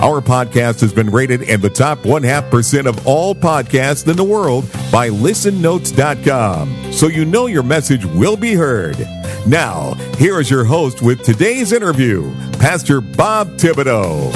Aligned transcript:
Our 0.00 0.20
podcast 0.20 0.80
has 0.80 0.92
been 0.92 1.10
rated 1.10 1.42
in 1.42 1.60
the 1.60 1.70
top 1.70 2.04
one 2.04 2.22
half 2.22 2.50
percent 2.50 2.86
of 2.86 3.06
all 3.06 3.34
podcasts 3.34 4.08
in 4.08 4.16
the 4.16 4.24
world 4.24 4.70
by 4.90 5.10
listennotes.com. 5.10 6.92
So 6.92 7.08
you 7.08 7.24
know 7.24 7.46
your 7.46 7.62
message 7.62 8.04
will 8.04 8.36
be 8.36 8.54
heard. 8.54 8.96
Now, 9.46 9.94
here 10.16 10.40
is 10.40 10.50
your 10.50 10.64
host 10.64 11.02
with 11.02 11.22
today's 11.22 11.72
interview, 11.72 12.34
Pastor 12.52 13.00
Bob 13.00 13.48
Thibodeau. 13.58 14.32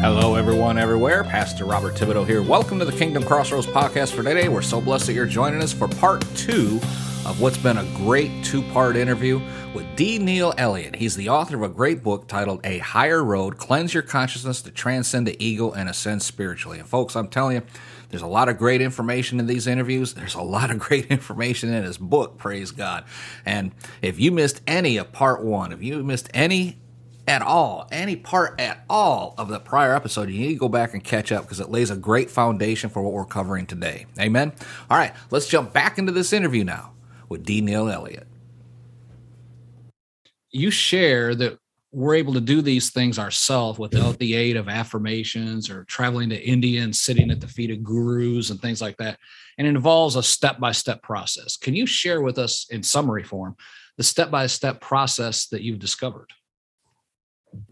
Hello, 0.00 0.34
everyone, 0.34 0.78
everywhere. 0.78 1.22
Pastor 1.22 1.66
Robert 1.66 1.94
Thibodeau 1.94 2.26
here. 2.26 2.42
Welcome 2.42 2.78
to 2.78 2.84
the 2.84 2.92
Kingdom 2.92 3.22
Crossroads 3.22 3.66
podcast 3.66 4.14
for 4.14 4.22
today. 4.22 4.48
We're 4.48 4.62
so 4.62 4.80
blessed 4.80 5.06
that 5.06 5.12
you're 5.12 5.26
joining 5.26 5.62
us 5.62 5.72
for 5.72 5.86
part 5.86 6.24
two 6.34 6.80
of 7.30 7.40
what's 7.40 7.56
been 7.56 7.78
a 7.78 7.84
great 7.94 8.44
two 8.44 8.60
part 8.72 8.96
interview 8.96 9.40
with 9.72 9.86
D. 9.94 10.18
Neil 10.18 10.52
Elliott. 10.58 10.96
He's 10.96 11.14
the 11.14 11.28
author 11.28 11.54
of 11.54 11.62
a 11.62 11.68
great 11.68 12.02
book 12.02 12.26
titled 12.26 12.60
A 12.66 12.78
Higher 12.78 13.22
Road 13.22 13.56
Cleanse 13.56 13.94
Your 13.94 14.02
Consciousness 14.02 14.60
to 14.62 14.72
Transcend 14.72 15.28
the 15.28 15.36
Ego 15.42 15.70
and 15.70 15.88
Ascend 15.88 16.22
Spiritually. 16.22 16.80
And, 16.80 16.88
folks, 16.88 17.14
I'm 17.14 17.28
telling 17.28 17.54
you, 17.54 17.62
there's 18.08 18.22
a 18.22 18.26
lot 18.26 18.48
of 18.48 18.58
great 18.58 18.80
information 18.80 19.38
in 19.38 19.46
these 19.46 19.68
interviews. 19.68 20.14
There's 20.14 20.34
a 20.34 20.42
lot 20.42 20.72
of 20.72 20.80
great 20.80 21.06
information 21.10 21.72
in 21.72 21.84
his 21.84 21.98
book, 21.98 22.36
praise 22.36 22.72
God. 22.72 23.04
And 23.46 23.70
if 24.02 24.18
you 24.18 24.32
missed 24.32 24.60
any 24.66 24.96
of 24.96 25.12
part 25.12 25.44
one, 25.44 25.72
if 25.72 25.80
you 25.84 26.02
missed 26.02 26.28
any 26.34 26.78
at 27.28 27.42
all, 27.42 27.86
any 27.92 28.16
part 28.16 28.60
at 28.60 28.84
all 28.90 29.36
of 29.38 29.46
the 29.46 29.60
prior 29.60 29.94
episode, 29.94 30.30
you 30.30 30.40
need 30.40 30.54
to 30.54 30.58
go 30.58 30.68
back 30.68 30.94
and 30.94 31.04
catch 31.04 31.30
up 31.30 31.44
because 31.44 31.60
it 31.60 31.70
lays 31.70 31.90
a 31.90 31.96
great 31.96 32.28
foundation 32.28 32.90
for 32.90 33.02
what 33.02 33.12
we're 33.12 33.24
covering 33.24 33.66
today. 33.66 34.06
Amen. 34.18 34.52
All 34.90 34.98
right, 34.98 35.14
let's 35.30 35.46
jump 35.46 35.72
back 35.72 35.96
into 35.96 36.10
this 36.10 36.32
interview 36.32 36.64
now 36.64 36.90
with 37.30 37.44
D. 37.44 37.62
Neil 37.62 37.88
Elliott 37.88 38.26
you 40.50 40.70
share 40.70 41.34
that 41.34 41.58
we're 41.92 42.14
able 42.14 42.34
to 42.34 42.40
do 42.40 42.62
these 42.62 42.90
things 42.90 43.18
ourselves 43.18 43.78
without 43.78 44.18
the 44.18 44.34
aid 44.34 44.56
of 44.56 44.68
affirmations 44.68 45.68
or 45.68 45.84
traveling 45.84 46.28
to 46.30 46.40
India 46.40 46.82
and 46.82 46.94
sitting 46.94 47.30
at 47.30 47.40
the 47.40 47.48
feet 47.48 47.70
of 47.70 47.82
gurus 47.82 48.50
and 48.50 48.60
things 48.60 48.80
like 48.80 48.96
that. 48.98 49.18
And 49.58 49.66
it 49.66 49.70
involves 49.70 50.14
a 50.14 50.22
step 50.22 50.60
by 50.60 50.70
step 50.72 51.02
process. 51.02 51.56
Can 51.56 51.74
you 51.74 51.86
share 51.86 52.20
with 52.20 52.38
us 52.38 52.66
in 52.70 52.82
summary 52.84 53.24
form 53.24 53.56
the 53.96 54.04
step 54.04 54.30
by 54.30 54.46
step 54.46 54.80
process 54.80 55.46
that 55.48 55.62
you've 55.62 55.80
discovered? 55.80 56.28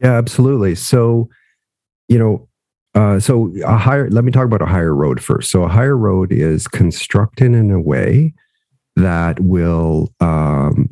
Yeah, 0.02 0.14
absolutely. 0.14 0.74
So, 0.74 1.28
you 2.08 2.18
know, 2.18 2.48
uh, 2.94 3.20
so 3.20 3.52
a 3.64 3.76
higher, 3.76 4.10
let 4.10 4.24
me 4.24 4.32
talk 4.32 4.46
about 4.46 4.62
a 4.62 4.66
higher 4.66 4.94
road 4.94 5.22
first. 5.22 5.52
So, 5.52 5.62
a 5.62 5.68
higher 5.68 5.96
road 5.96 6.32
is 6.32 6.66
constructed 6.66 7.52
in 7.52 7.70
a 7.70 7.80
way 7.80 8.34
that 8.98 9.40
will 9.40 10.12
um, 10.20 10.88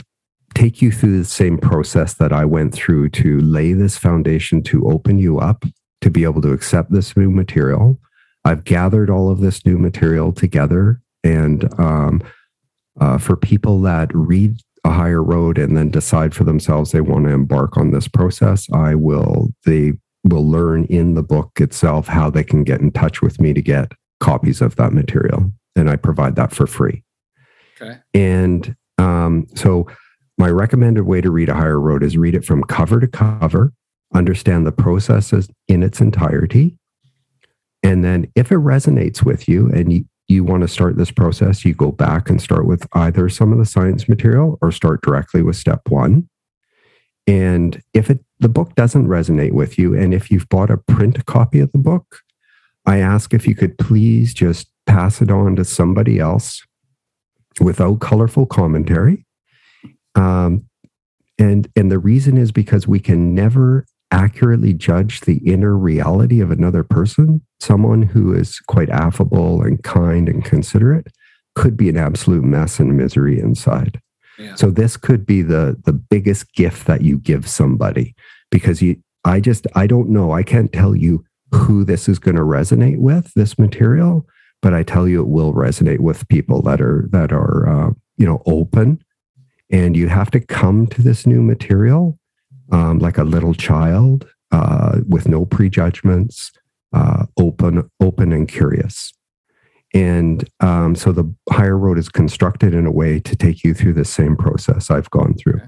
take 0.55 0.81
you 0.81 0.91
through 0.91 1.19
the 1.19 1.25
same 1.25 1.59
process 1.59 2.15
that 2.15 2.33
I 2.33 2.45
went 2.45 2.75
through 2.75 3.11
to 3.11 3.41
lay 3.41 3.73
this 3.73 3.98
foundation 3.98 4.63
to 4.65 4.89
open 4.89 5.19
you 5.19 5.39
up 5.39 5.65
to 6.01 6.11
be 6.11 6.25
able 6.25 6.41
to 6.43 6.53
accept 6.53 6.93
this 6.93 7.17
new 7.17 7.31
material. 7.31 8.01
I've 8.45 8.64
gathered 8.64 9.11
all 9.11 9.29
of 9.29 9.41
this 9.41 9.67
new 9.67 9.77
material 9.77 10.33
together. 10.33 11.01
And 11.25 11.69
um, 11.80 12.23
uh, 13.01 13.19
for 13.19 13.36
people 13.36 13.80
that 13.83 14.14
read 14.14 14.57
a 14.85 14.91
higher 14.91 15.23
road 15.23 15.59
and 15.59 15.77
then 15.77 15.91
decide 15.91 16.33
for 16.33 16.45
themselves 16.45 16.92
they 16.92 17.01
want 17.01 17.25
to 17.25 17.33
embark 17.33 17.77
on 17.77 17.91
this 17.91 18.07
process, 18.07 18.70
I 18.73 18.95
will, 18.95 19.53
they 19.64 19.95
will 20.23 20.48
learn 20.48 20.85
in 20.85 21.14
the 21.14 21.23
book 21.23 21.61
itself 21.61 22.07
how 22.07 22.30
they 22.30 22.45
can 22.45 22.63
get 22.63 22.80
in 22.80 22.92
touch 22.92 23.20
with 23.20 23.41
me 23.41 23.53
to 23.53 23.61
get 23.61 23.92
copies 24.20 24.61
of 24.61 24.77
that 24.77 24.92
material. 24.92 25.51
And 25.75 25.91
I 25.91 25.97
provide 25.97 26.36
that 26.36 26.55
for 26.55 26.67
free. 26.67 27.03
Okay. 27.81 27.98
And 28.14 28.77
um, 28.98 29.47
so 29.55 29.87
my 30.39 30.48
recommended 30.48 31.05
way 31.05 31.20
to 31.20 31.31
read 31.31 31.48
a 31.48 31.55
higher 31.55 31.81
road 31.81 32.03
is 32.03 32.17
read 32.17 32.35
it 32.35 32.45
from 32.45 32.63
cover 32.64 33.01
to 33.01 33.07
cover, 33.07 33.73
understand 34.14 34.67
the 34.67 34.73
processes 34.73 35.48
in 35.69 35.83
its 35.83 36.01
entirety. 36.01 36.79
And 37.83 38.05
then 38.05 38.31
if 38.35 38.51
it 38.51 38.57
resonates 38.57 39.23
with 39.23 39.48
you 39.48 39.70
and 39.70 39.92
you, 39.92 40.05
you 40.29 40.42
want 40.42 40.63
to 40.63 40.69
start 40.69 40.97
this 40.97 41.11
process, 41.11 41.65
you 41.65 41.73
go 41.73 41.92
back 41.92 42.29
and 42.29 42.42
start 42.42 42.67
with 42.67 42.86
either 42.92 43.29
some 43.29 43.53
of 43.53 43.59
the 43.59 43.67
science 43.67 44.09
material 44.09 44.59
or 44.61 44.73
start 44.73 45.03
directly 45.03 45.42
with 45.42 45.57
step 45.57 45.83
one. 45.89 46.29
And 47.27 47.81
if 47.95 48.11
it, 48.11 48.25
the 48.39 48.48
book 48.48 48.75
doesn't 48.75 49.07
resonate 49.07 49.53
with 49.53 49.79
you, 49.79 49.95
and 49.95 50.13
if 50.13 50.31
you've 50.31 50.48
bought 50.48 50.70
a 50.70 50.77
print 50.77 51.25
copy 51.27 51.61
of 51.61 51.73
the 51.73 51.79
book, 51.79 52.20
I 52.85 52.98
ask 52.98 53.35
if 53.35 53.47
you 53.47 53.55
could 53.55 53.79
please 53.79 54.33
just 54.35 54.69
pass 54.86 55.20
it 55.20 55.31
on 55.31 55.57
to 55.57 55.65
somebody 55.65 56.19
else 56.19 56.65
without 57.61 58.00
colorful 58.00 58.46
commentary 58.46 59.24
um, 60.17 60.67
and 61.39 61.68
and 61.77 61.92
the 61.92 61.98
reason 61.98 62.36
is 62.36 62.50
because 62.50 62.89
we 62.89 62.98
can 62.98 63.34
never 63.34 63.86
accurately 64.11 64.72
judge 64.72 65.20
the 65.22 65.39
inner 65.39 65.77
reality 65.77 66.40
of 66.40 66.50
another 66.50 66.83
person. 66.83 67.42
Someone 67.61 68.02
who 68.02 68.33
is 68.33 68.61
quite 68.61 68.89
affable 68.89 69.62
and 69.62 69.83
kind 69.83 70.28
and 70.28 70.44
considerate 70.44 71.08
could 71.55 71.77
be 71.77 71.89
an 71.89 71.96
absolute 71.96 72.44
mess 72.44 72.78
and 72.78 72.96
misery 72.96 73.39
inside. 73.39 74.00
Yeah. 74.38 74.55
So 74.55 74.70
this 74.70 74.96
could 74.96 75.27
be 75.27 75.42
the 75.42 75.77
the 75.84 75.92
biggest 75.92 76.52
gift 76.55 76.86
that 76.86 77.02
you 77.02 77.18
give 77.18 77.48
somebody 77.48 78.14
because 78.50 78.80
you 78.80 78.96
I 79.24 79.40
just 79.40 79.67
I 79.74 79.86
don't 79.86 80.08
know. 80.08 80.33
I 80.33 80.42
can't 80.42 80.73
tell 80.73 80.96
you 80.96 81.24
who 81.52 81.84
this 81.84 82.08
is 82.08 82.18
going 82.18 82.36
to 82.36 82.42
resonate 82.42 82.98
with 82.98 83.33
this 83.34 83.58
material, 83.58 84.27
but 84.62 84.74
I 84.74 84.83
tell 84.83 85.06
you 85.08 85.20
it 85.20 85.28
will 85.28 85.52
resonate 85.52 86.00
with 86.00 86.28
people 86.28 86.62
that 86.62 86.80
are 86.80 87.06
that 87.11 87.33
are 87.33 87.68
uh, 87.68 87.90
you 88.17 88.27
know 88.27 88.42
open 88.46 89.02
and 89.70 89.96
you 89.96 90.08
have 90.08 90.30
to 90.30 90.40
come 90.40 90.86
to 90.89 91.02
this 91.02 91.27
new 91.27 91.42
material 91.42 92.18
um, 92.72 92.98
like 92.98 93.18
a 93.18 93.24
little 93.24 93.55
child 93.55 94.27
uh, 94.52 94.98
with 95.08 95.28
no 95.28 95.44
prejudgments, 95.44 96.52
uh, 96.92 97.27
open, 97.39 97.89
open 98.00 98.33
and 98.33 98.48
curious. 98.48 99.12
And 99.94 100.48
um, 100.61 100.94
so 100.94 101.12
the 101.12 101.33
higher 101.50 101.78
road 101.78 101.98
is 101.98 102.08
constructed 102.08 102.74
in 102.74 102.86
a 102.86 102.92
way 102.92 103.20
to 103.20 103.36
take 103.36 103.64
you 103.64 103.73
through 103.73 103.94
the 103.94 104.05
same 104.05 104.36
process 104.36 104.90
I've 104.90 105.11
gone 105.11 105.34
through. 105.34 105.61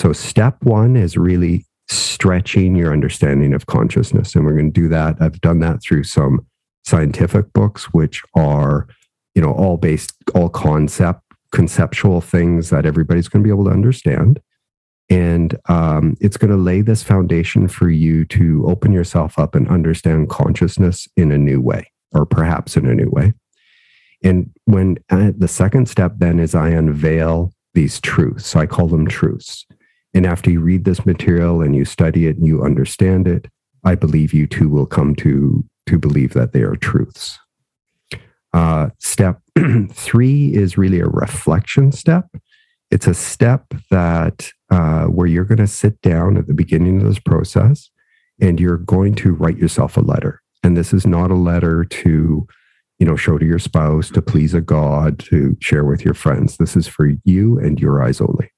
So 0.00 0.12
step 0.12 0.62
one 0.62 0.96
is 0.96 1.16
really 1.16 1.64
stretching 1.88 2.76
your 2.76 2.92
understanding 2.92 3.52
of 3.52 3.66
consciousness, 3.66 4.34
and 4.34 4.44
we're 4.44 4.52
going 4.52 4.72
to 4.72 4.80
do 4.80 4.88
that. 4.88 5.16
I've 5.20 5.40
done 5.40 5.60
that 5.60 5.82
through 5.82 6.04
some 6.04 6.46
scientific 6.84 7.52
books, 7.52 7.84
which 7.92 8.22
are 8.34 8.86
you 9.34 9.42
know 9.42 9.52
all 9.52 9.76
based 9.76 10.12
all 10.34 10.48
concept 10.48 11.22
conceptual 11.52 12.20
things 12.20 12.70
that 12.70 12.86
everybody's 12.86 13.28
going 13.28 13.42
to 13.42 13.46
be 13.46 13.52
able 13.52 13.64
to 13.64 13.70
understand. 13.70 14.40
And 15.08 15.58
um, 15.68 16.16
it's 16.20 16.36
going 16.36 16.52
to 16.52 16.56
lay 16.56 16.82
this 16.82 17.02
foundation 17.02 17.66
for 17.66 17.90
you 17.90 18.24
to 18.26 18.64
open 18.68 18.92
yourself 18.92 19.36
up 19.36 19.56
and 19.56 19.68
understand 19.68 20.30
consciousness 20.30 21.08
in 21.16 21.32
a 21.32 21.38
new 21.38 21.60
way, 21.60 21.90
or 22.12 22.24
perhaps 22.24 22.76
in 22.76 22.86
a 22.86 22.94
new 22.94 23.10
way. 23.10 23.32
And 24.22 24.50
when 24.66 24.98
uh, 25.10 25.32
the 25.36 25.48
second 25.48 25.88
step 25.88 26.12
then 26.18 26.38
is 26.38 26.54
I 26.54 26.68
unveil 26.68 27.52
these 27.74 28.00
truths. 28.00 28.46
So 28.46 28.60
I 28.60 28.66
call 28.66 28.86
them 28.86 29.08
truths. 29.08 29.66
And 30.14 30.26
after 30.26 30.50
you 30.50 30.60
read 30.60 30.84
this 30.84 31.06
material 31.06 31.62
and 31.62 31.74
you 31.74 31.84
study 31.84 32.26
it 32.26 32.36
and 32.36 32.46
you 32.46 32.62
understand 32.62 33.26
it, 33.26 33.48
I 33.84 33.94
believe 33.94 34.34
you 34.34 34.46
too 34.46 34.68
will 34.68 34.86
come 34.86 35.14
to, 35.16 35.64
to 35.90 35.98
believe 35.98 36.34
that 36.34 36.52
they 36.52 36.62
are 36.62 36.76
truths. 36.76 37.38
Uh, 38.52 38.90
step 38.98 39.40
three 39.92 40.54
is 40.54 40.78
really 40.78 41.00
a 41.00 41.08
reflection 41.08 41.90
step. 41.92 42.26
It's 42.90 43.06
a 43.06 43.14
step 43.14 43.66
that 43.90 44.50
uh, 44.70 45.04
where 45.06 45.26
you're 45.26 45.44
going 45.44 45.58
to 45.58 45.66
sit 45.66 46.00
down 46.00 46.36
at 46.36 46.46
the 46.46 46.54
beginning 46.54 47.00
of 47.00 47.06
this 47.06 47.18
process 47.18 47.90
and 48.40 48.58
you're 48.58 48.78
going 48.78 49.14
to 49.16 49.34
write 49.34 49.58
yourself 49.58 49.96
a 49.96 50.00
letter. 50.00 50.40
And 50.62 50.76
this 50.76 50.92
is 50.92 51.06
not 51.06 51.30
a 51.30 51.36
letter 51.36 51.84
to, 51.84 52.46
you 52.98 53.06
know, 53.06 53.16
show 53.16 53.38
to 53.38 53.46
your 53.46 53.58
spouse, 53.58 54.10
to 54.10 54.22
please 54.22 54.54
a 54.54 54.60
God, 54.60 55.18
to 55.30 55.56
share 55.60 55.84
with 55.84 56.04
your 56.04 56.14
friends. 56.14 56.56
This 56.56 56.76
is 56.76 56.86
for 56.86 57.10
you 57.24 57.58
and 57.58 57.80
your 57.80 58.02
eyes 58.02 58.20
only. 58.20 58.50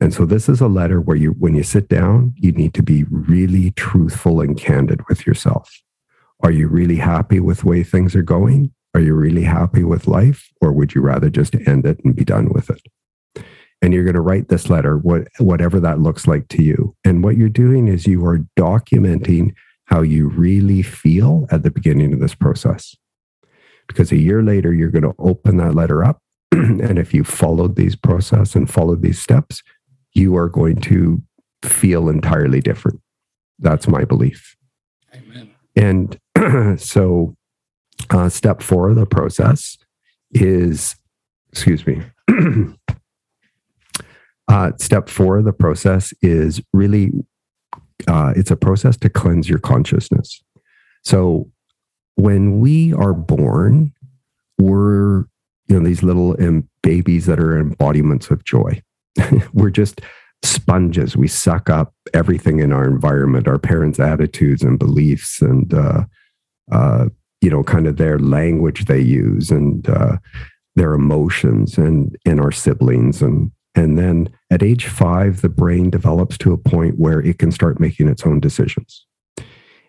And 0.00 0.12
so 0.12 0.26
this 0.26 0.48
is 0.48 0.60
a 0.60 0.68
letter 0.68 1.00
where 1.00 1.16
you, 1.16 1.30
when 1.38 1.54
you 1.54 1.62
sit 1.62 1.88
down, 1.88 2.34
you 2.36 2.52
need 2.52 2.74
to 2.74 2.82
be 2.82 3.04
really 3.04 3.70
truthful 3.72 4.40
and 4.40 4.56
candid 4.56 5.00
with 5.08 5.26
yourself. 5.26 5.70
Are 6.42 6.50
you 6.50 6.68
really 6.68 6.96
happy 6.96 7.40
with 7.40 7.60
the 7.60 7.68
way 7.68 7.82
things 7.82 8.14
are 8.16 8.22
going? 8.22 8.72
Are 8.94 9.00
you 9.00 9.14
really 9.14 9.44
happy 9.44 9.84
with 9.84 10.06
life, 10.06 10.50
or 10.60 10.72
would 10.72 10.94
you 10.94 11.00
rather 11.00 11.30
just 11.30 11.54
end 11.66 11.86
it 11.86 12.00
and 12.04 12.14
be 12.14 12.24
done 12.24 12.50
with 12.52 12.68
it? 12.70 12.82
And 13.80 13.92
you're 13.92 14.04
going 14.04 14.14
to 14.14 14.20
write 14.20 14.48
this 14.48 14.68
letter, 14.68 14.96
what, 14.96 15.28
whatever 15.38 15.80
that 15.80 16.00
looks 16.00 16.26
like 16.26 16.48
to 16.48 16.62
you. 16.62 16.94
And 17.04 17.24
what 17.24 17.36
you're 17.36 17.48
doing 17.48 17.88
is 17.88 18.06
you 18.06 18.24
are 18.26 18.40
documenting 18.56 19.54
how 19.86 20.02
you 20.02 20.28
really 20.28 20.82
feel 20.82 21.46
at 21.50 21.62
the 21.62 21.70
beginning 21.70 22.12
of 22.12 22.20
this 22.20 22.34
process. 22.34 22.94
because 23.88 24.12
a 24.12 24.16
year 24.16 24.42
later 24.42 24.72
you're 24.72 24.90
going 24.90 25.02
to 25.02 25.14
open 25.18 25.56
that 25.58 25.74
letter 25.74 26.04
up 26.04 26.18
and 26.52 26.98
if 26.98 27.12
you 27.12 27.24
followed 27.24 27.76
these 27.76 27.96
process 27.96 28.54
and 28.54 28.70
followed 28.70 29.02
these 29.02 29.20
steps 29.20 29.62
you 30.14 30.36
are 30.36 30.48
going 30.48 30.76
to 30.76 31.22
feel 31.64 32.08
entirely 32.08 32.60
different 32.60 33.00
that's 33.58 33.86
my 33.88 34.04
belief 34.04 34.56
Amen. 35.14 35.50
and 35.76 36.18
so 36.76 37.36
uh, 38.10 38.28
step 38.28 38.62
four 38.62 38.90
of 38.90 38.96
the 38.96 39.06
process 39.06 39.78
is 40.32 40.96
excuse 41.50 41.86
me 41.86 42.02
uh, 44.48 44.72
step 44.78 45.08
four 45.08 45.38
of 45.38 45.44
the 45.44 45.52
process 45.52 46.12
is 46.22 46.60
really 46.72 47.10
uh, 48.08 48.32
it's 48.34 48.50
a 48.50 48.56
process 48.56 48.96
to 48.96 49.08
cleanse 49.08 49.48
your 49.48 49.60
consciousness. 49.60 50.42
So 51.04 51.50
when 52.16 52.58
we 52.58 52.92
are 52.94 53.12
born 53.12 53.92
we're 54.58 55.24
you 55.68 55.78
know 55.78 55.80
these 55.80 56.02
little 56.02 56.36
um, 56.42 56.68
babies 56.82 57.26
that 57.26 57.40
are 57.40 57.58
embodiments 57.58 58.30
of 58.30 58.44
joy. 58.44 58.82
We're 59.52 59.70
just 59.70 60.00
sponges. 60.42 61.16
We 61.16 61.28
suck 61.28 61.70
up 61.70 61.94
everything 62.14 62.58
in 62.58 62.72
our 62.72 62.84
environment 62.84 63.48
our 63.48 63.58
parents 63.58 64.00
attitudes 64.00 64.62
and 64.62 64.78
beliefs 64.78 65.40
and 65.40 65.72
uh, 65.72 66.04
uh, 66.70 67.06
you 67.40 67.50
know 67.50 67.62
kind 67.62 67.86
of 67.86 67.96
their 67.96 68.18
language 68.18 68.86
they 68.86 69.00
use 69.00 69.50
and 69.50 69.88
uh, 69.88 70.16
their 70.76 70.94
emotions 70.94 71.76
and 71.76 72.16
and 72.24 72.40
our 72.40 72.52
siblings. 72.52 73.20
And 73.20 73.50
and 73.74 73.98
then 73.98 74.30
at 74.50 74.62
age 74.62 74.86
five 74.86 75.40
the 75.40 75.48
brain 75.48 75.90
develops 75.90 76.38
to 76.38 76.52
a 76.52 76.58
point 76.58 76.98
where 76.98 77.20
it 77.20 77.38
can 77.38 77.52
start 77.52 77.80
making 77.80 78.08
its 78.08 78.24
own 78.24 78.40
decisions. 78.40 79.06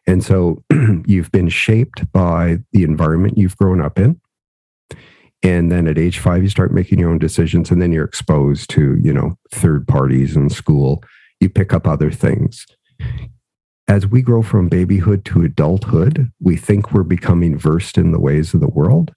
And 0.06 0.24
so 0.24 0.64
you've 1.06 1.32
been 1.32 1.50
shaped 1.50 2.12
by 2.12 2.60
the 2.72 2.84
environment 2.84 3.38
you've 3.38 3.58
grown 3.58 3.82
up 3.82 3.98
in. 3.98 4.20
And 5.42 5.72
then 5.72 5.88
at 5.88 5.98
age 5.98 6.20
five 6.20 6.42
you 6.42 6.50
start 6.50 6.74
making 6.74 7.00
your 7.00 7.10
own 7.10 7.20
decisions 7.20 7.70
and 7.70 7.82
then 7.82 7.92
you're 7.92 8.06
exposed 8.06 8.70
to 8.72 8.98
you 9.02 9.14
know 9.14 9.38
third 9.52 9.88
parties 9.88 10.36
in 10.36 10.50
school. 10.50 11.04
You 11.40 11.50
pick 11.50 11.74
up 11.74 11.88
other 11.88 12.10
things 12.10 12.66
as 13.88 14.08
we 14.08 14.22
grow 14.22 14.42
from 14.42 14.70
babyhood 14.70 15.26
to 15.26 15.44
adulthood 15.44 16.32
we 16.40 16.56
think 16.56 16.92
we're 16.92 17.04
becoming 17.04 17.58
versed 17.58 17.98
in 17.98 18.12
the 18.12 18.20
ways 18.20 18.54
of 18.54 18.62
the 18.62 18.68
world. 18.68 19.14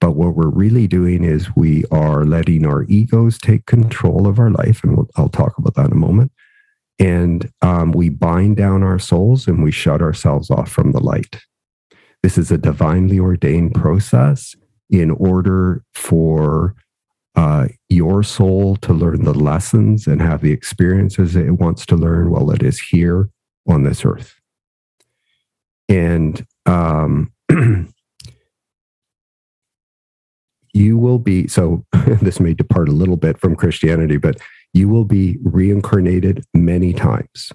But 0.00 0.12
what 0.12 0.34
we're 0.34 0.50
really 0.50 0.86
doing 0.86 1.24
is 1.24 1.56
we 1.56 1.84
are 1.90 2.24
letting 2.24 2.66
our 2.66 2.84
egos 2.84 3.38
take 3.38 3.66
control 3.66 4.26
of 4.26 4.38
our 4.38 4.50
life 4.50 4.84
and 4.84 4.96
we'll, 4.96 5.08
i'll 5.16 5.28
talk 5.28 5.56
about 5.58 5.74
that 5.74 5.86
in 5.86 5.92
a 5.92 5.96
moment. 5.96 6.32
And 6.98 7.50
um, 7.62 7.92
we 7.92 8.08
bind 8.08 8.56
down 8.56 8.82
our 8.82 8.98
souls 8.98 9.46
and 9.46 9.62
we 9.62 9.70
shut 9.70 10.00
ourselves 10.02 10.50
off 10.50 10.70
from 10.70 10.92
the 10.92 11.00
light. 11.00 11.40
This 12.22 12.38
is 12.38 12.50
a 12.50 12.58
divinely 12.58 13.18
ordained 13.18 13.74
process 13.74 14.54
in 14.90 15.10
order 15.10 15.82
for 15.94 16.74
uh, 17.34 17.68
your 17.88 18.22
soul 18.22 18.76
to 18.76 18.94
learn 18.94 19.24
the 19.24 19.34
lessons 19.34 20.06
and 20.06 20.22
have 20.22 20.40
the 20.40 20.52
experiences 20.52 21.36
it 21.36 21.50
wants 21.50 21.84
to 21.86 21.96
learn 21.96 22.30
while 22.30 22.50
it 22.50 22.62
is 22.62 22.80
here 22.80 23.28
on 23.66 23.82
this 23.82 24.04
earth. 24.04 24.40
And 25.88 26.46
um, 26.66 27.32
you 30.72 30.98
will 30.98 31.18
be, 31.18 31.46
so 31.46 31.84
this 32.20 32.40
may 32.40 32.54
depart 32.54 32.88
a 32.88 32.92
little 32.92 33.16
bit 33.16 33.38
from 33.38 33.56
Christianity, 33.56 34.16
but 34.16 34.40
you 34.72 34.88
will 34.88 35.04
be 35.04 35.38
reincarnated 35.42 36.44
many 36.54 36.92
times 36.92 37.52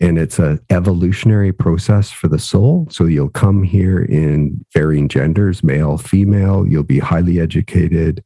and 0.00 0.18
it's 0.18 0.38
an 0.38 0.60
evolutionary 0.70 1.52
process 1.52 2.10
for 2.10 2.28
the 2.28 2.38
soul. 2.38 2.86
So 2.90 3.04
you'll 3.04 3.30
come 3.30 3.62
here 3.62 4.02
in 4.02 4.64
varying 4.72 5.08
genders, 5.08 5.62
male, 5.62 5.98
female. 5.98 6.66
You'll 6.66 6.82
be 6.82 6.98
highly 6.98 7.40
educated. 7.40 8.24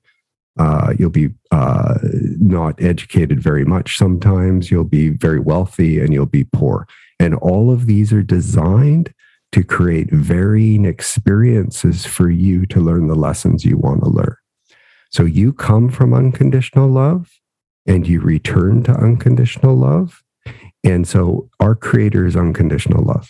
Uh, 0.58 0.94
you'll 0.98 1.10
be 1.10 1.30
uh, 1.50 1.98
not 2.40 2.82
educated 2.82 3.40
very 3.40 3.64
much 3.64 3.96
sometimes. 3.96 4.70
You'll 4.70 4.84
be 4.84 5.10
very 5.10 5.38
wealthy 5.38 6.00
and 6.00 6.12
you'll 6.12 6.26
be 6.26 6.44
poor. 6.44 6.88
And 7.18 7.34
all 7.34 7.70
of 7.70 7.86
these 7.86 8.12
are 8.12 8.22
designed 8.22 9.12
to 9.52 9.64
create 9.64 10.10
varying 10.12 10.84
experiences 10.84 12.04
for 12.04 12.30
you 12.30 12.66
to 12.66 12.80
learn 12.80 13.08
the 13.08 13.14
lessons 13.14 13.64
you 13.64 13.78
want 13.78 14.02
to 14.02 14.10
learn. 14.10 14.36
So 15.10 15.24
you 15.24 15.52
come 15.52 15.88
from 15.88 16.12
unconditional 16.12 16.88
love 16.88 17.30
and 17.86 18.06
you 18.06 18.20
return 18.20 18.82
to 18.84 18.92
unconditional 18.92 19.74
love 19.74 20.22
and 20.84 21.06
so 21.06 21.48
our 21.60 21.74
creator 21.74 22.26
is 22.26 22.36
unconditional 22.36 23.02
love. 23.02 23.28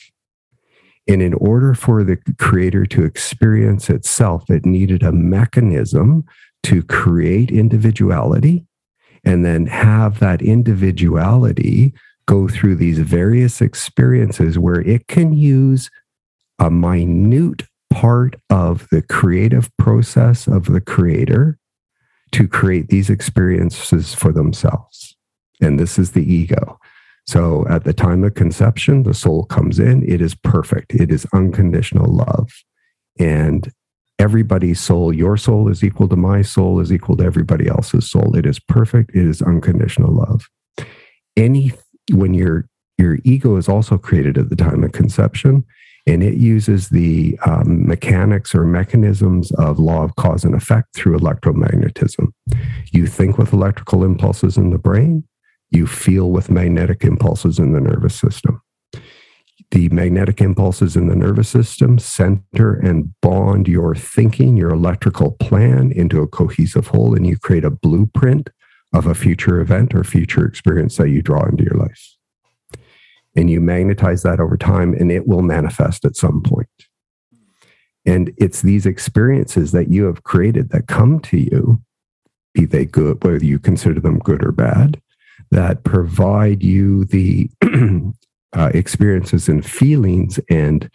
And 1.06 1.22
in 1.22 1.32
order 1.34 1.74
for 1.74 2.04
the 2.04 2.18
creator 2.38 2.84
to 2.86 3.04
experience 3.04 3.88
itself, 3.88 4.50
it 4.50 4.66
needed 4.66 5.02
a 5.02 5.12
mechanism 5.12 6.24
to 6.64 6.82
create 6.82 7.50
individuality 7.50 8.66
and 9.24 9.44
then 9.44 9.66
have 9.66 10.20
that 10.20 10.42
individuality 10.42 11.94
go 12.28 12.46
through 12.46 12.76
these 12.76 12.98
various 12.98 13.62
experiences 13.62 14.58
where 14.58 14.82
it 14.82 15.08
can 15.08 15.32
use 15.32 15.90
a 16.58 16.70
minute 16.70 17.62
part 17.90 18.36
of 18.50 18.86
the 18.90 19.00
creative 19.00 19.74
process 19.78 20.46
of 20.46 20.66
the 20.66 20.80
creator 20.80 21.58
to 22.32 22.46
create 22.46 22.88
these 22.88 23.08
experiences 23.08 24.14
for 24.14 24.30
themselves. 24.30 25.16
And 25.62 25.80
this 25.80 25.98
is 25.98 26.12
the 26.12 26.22
ego. 26.22 26.78
So 27.26 27.66
at 27.68 27.84
the 27.84 27.94
time 27.94 28.22
of 28.24 28.34
conception, 28.34 29.04
the 29.04 29.14
soul 29.14 29.46
comes 29.46 29.78
in, 29.78 30.06
it 30.06 30.20
is 30.20 30.34
perfect. 30.34 30.94
It 30.94 31.10
is 31.10 31.26
unconditional 31.32 32.12
love. 32.14 32.50
And 33.18 33.72
everybody's 34.18 34.80
soul, 34.80 35.14
your 35.14 35.38
soul 35.38 35.68
is 35.68 35.82
equal 35.82 36.08
to 36.08 36.16
my 36.16 36.42
soul, 36.42 36.78
is 36.78 36.92
equal 36.92 37.16
to 37.16 37.24
everybody 37.24 37.68
else's 37.68 38.10
soul. 38.10 38.36
It 38.36 38.44
is 38.44 38.60
perfect. 38.60 39.14
It 39.14 39.26
is 39.26 39.40
unconditional 39.40 40.12
love. 40.12 40.48
Any 41.36 41.72
when 42.12 42.34
your 42.34 42.66
your 42.98 43.18
ego 43.24 43.56
is 43.56 43.68
also 43.68 43.96
created 43.96 44.36
at 44.36 44.48
the 44.48 44.56
time 44.56 44.82
of 44.82 44.92
conception, 44.92 45.64
and 46.06 46.22
it 46.22 46.34
uses 46.34 46.88
the 46.88 47.38
um, 47.46 47.86
mechanics 47.86 48.54
or 48.54 48.64
mechanisms 48.64 49.52
of 49.52 49.78
law 49.78 50.02
of 50.02 50.16
cause 50.16 50.44
and 50.44 50.54
effect 50.54 50.96
through 50.96 51.16
electromagnetism. 51.18 52.32
You 52.92 53.06
think 53.06 53.38
with 53.38 53.52
electrical 53.52 54.04
impulses 54.04 54.56
in 54.56 54.70
the 54.70 54.78
brain, 54.78 55.24
you 55.70 55.86
feel 55.86 56.30
with 56.30 56.50
magnetic 56.50 57.04
impulses 57.04 57.58
in 57.58 57.72
the 57.72 57.80
nervous 57.80 58.14
system. 58.14 58.60
The 59.70 59.90
magnetic 59.90 60.40
impulses 60.40 60.96
in 60.96 61.08
the 61.08 61.16
nervous 61.16 61.50
system 61.50 61.98
center 61.98 62.74
and 62.74 63.12
bond 63.20 63.68
your 63.68 63.94
thinking, 63.94 64.56
your 64.56 64.70
electrical 64.70 65.32
plan 65.32 65.92
into 65.92 66.22
a 66.22 66.26
cohesive 66.26 66.86
whole, 66.86 67.14
and 67.14 67.26
you 67.26 67.36
create 67.36 67.64
a 67.64 67.70
blueprint 67.70 68.48
of 68.92 69.06
a 69.06 69.14
future 69.14 69.60
event 69.60 69.94
or 69.94 70.04
future 70.04 70.46
experience 70.46 70.96
that 70.96 71.10
you 71.10 71.22
draw 71.22 71.44
into 71.44 71.64
your 71.64 71.74
life. 71.74 72.16
And 73.36 73.50
you 73.50 73.60
magnetize 73.60 74.22
that 74.22 74.40
over 74.40 74.56
time, 74.56 74.94
and 74.94 75.12
it 75.12 75.26
will 75.28 75.42
manifest 75.42 76.04
at 76.04 76.16
some 76.16 76.42
point. 76.42 76.68
And 78.06 78.32
it's 78.38 78.62
these 78.62 78.86
experiences 78.86 79.72
that 79.72 79.90
you 79.90 80.04
have 80.04 80.22
created 80.22 80.70
that 80.70 80.86
come 80.86 81.20
to 81.20 81.38
you, 81.38 81.82
be 82.54 82.64
they 82.64 82.86
good, 82.86 83.22
whether 83.22 83.44
you 83.44 83.58
consider 83.58 84.00
them 84.00 84.18
good 84.18 84.44
or 84.44 84.52
bad, 84.52 85.00
that 85.50 85.84
provide 85.84 86.62
you 86.62 87.04
the 87.04 87.50
uh, 88.56 88.70
experiences 88.72 89.48
and 89.48 89.64
feelings 89.64 90.40
and 90.48 90.90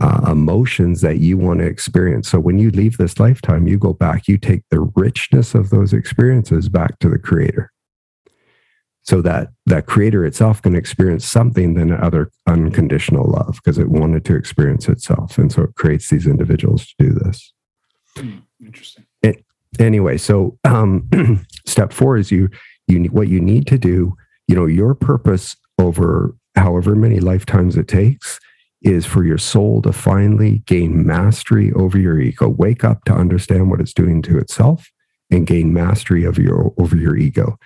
uh, 0.00 0.30
emotions 0.30 1.00
that 1.00 1.18
you 1.18 1.36
want 1.36 1.60
to 1.60 1.66
experience. 1.66 2.28
So 2.28 2.38
when 2.38 2.58
you 2.58 2.70
leave 2.70 2.96
this 2.96 3.18
lifetime, 3.18 3.66
you 3.66 3.78
go 3.78 3.92
back, 3.92 4.28
you 4.28 4.38
take 4.38 4.62
the 4.70 4.80
richness 4.80 5.54
of 5.54 5.70
those 5.70 5.92
experiences 5.92 6.68
back 6.68 6.98
to 7.00 7.08
the 7.08 7.18
creator. 7.18 7.72
So 9.02 9.22
that 9.22 9.48
that 9.64 9.86
creator 9.86 10.24
itself 10.26 10.60
can 10.60 10.74
experience 10.74 11.24
something 11.24 11.74
than 11.74 11.92
other 11.92 12.30
unconditional 12.46 13.24
love 13.24 13.56
because 13.56 13.78
it 13.78 13.88
wanted 13.88 14.24
to 14.26 14.36
experience 14.36 14.86
itself. 14.86 15.38
And 15.38 15.50
so 15.50 15.62
it 15.62 15.74
creates 15.76 16.10
these 16.10 16.26
individuals 16.26 16.86
to 16.86 16.94
do 16.98 17.14
this. 17.14 17.52
Hmm, 18.16 18.38
interesting. 18.62 19.06
It, 19.22 19.44
anyway, 19.78 20.18
so 20.18 20.58
um, 20.64 21.08
step 21.66 21.92
four 21.92 22.18
is 22.18 22.30
you 22.30 22.50
you 22.86 23.04
what 23.04 23.28
you 23.28 23.40
need 23.40 23.66
to 23.68 23.78
do 23.78 24.14
you 24.48 24.56
know 24.56 24.66
your 24.66 24.94
purpose 24.94 25.56
over 25.78 26.34
however 26.56 26.96
many 26.96 27.20
lifetimes 27.20 27.76
it 27.76 27.86
takes 27.86 28.40
is 28.82 29.04
for 29.04 29.24
your 29.24 29.38
soul 29.38 29.82
to 29.82 29.92
finally 29.92 30.62
gain 30.66 31.06
mastery 31.06 31.72
over 31.72 31.98
your 31.98 32.20
ego. 32.20 32.48
Wake 32.48 32.84
up 32.84 33.04
to 33.04 33.12
understand 33.12 33.70
what 33.70 33.80
it's 33.80 33.92
doing 33.92 34.22
to 34.22 34.38
itself 34.38 34.90
and 35.30 35.46
gain 35.46 35.72
mastery 35.72 36.24
of 36.24 36.38
your 36.38 36.72
over 36.78 36.96
your 36.96 37.16
ego. 37.16 37.58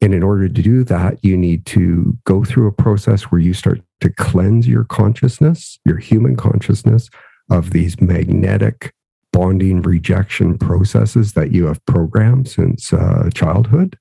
And 0.00 0.12
in 0.12 0.22
order 0.22 0.48
to 0.48 0.62
do 0.62 0.84
that 0.84 1.24
you 1.24 1.36
need 1.36 1.64
to 1.66 2.18
go 2.24 2.44
through 2.44 2.66
a 2.66 2.72
process 2.72 3.24
where 3.24 3.40
you 3.40 3.54
start 3.54 3.80
to 4.00 4.10
cleanse 4.10 4.66
your 4.66 4.84
consciousness 4.84 5.78
your 5.84 5.98
human 5.98 6.36
consciousness 6.36 7.08
of 7.50 7.70
these 7.70 8.00
magnetic 8.00 8.92
bonding 9.34 9.82
rejection 9.82 10.56
processes 10.56 11.32
that 11.32 11.50
you 11.50 11.66
have 11.66 11.84
programmed 11.86 12.48
since 12.48 12.92
uh, 12.92 13.28
childhood. 13.34 13.98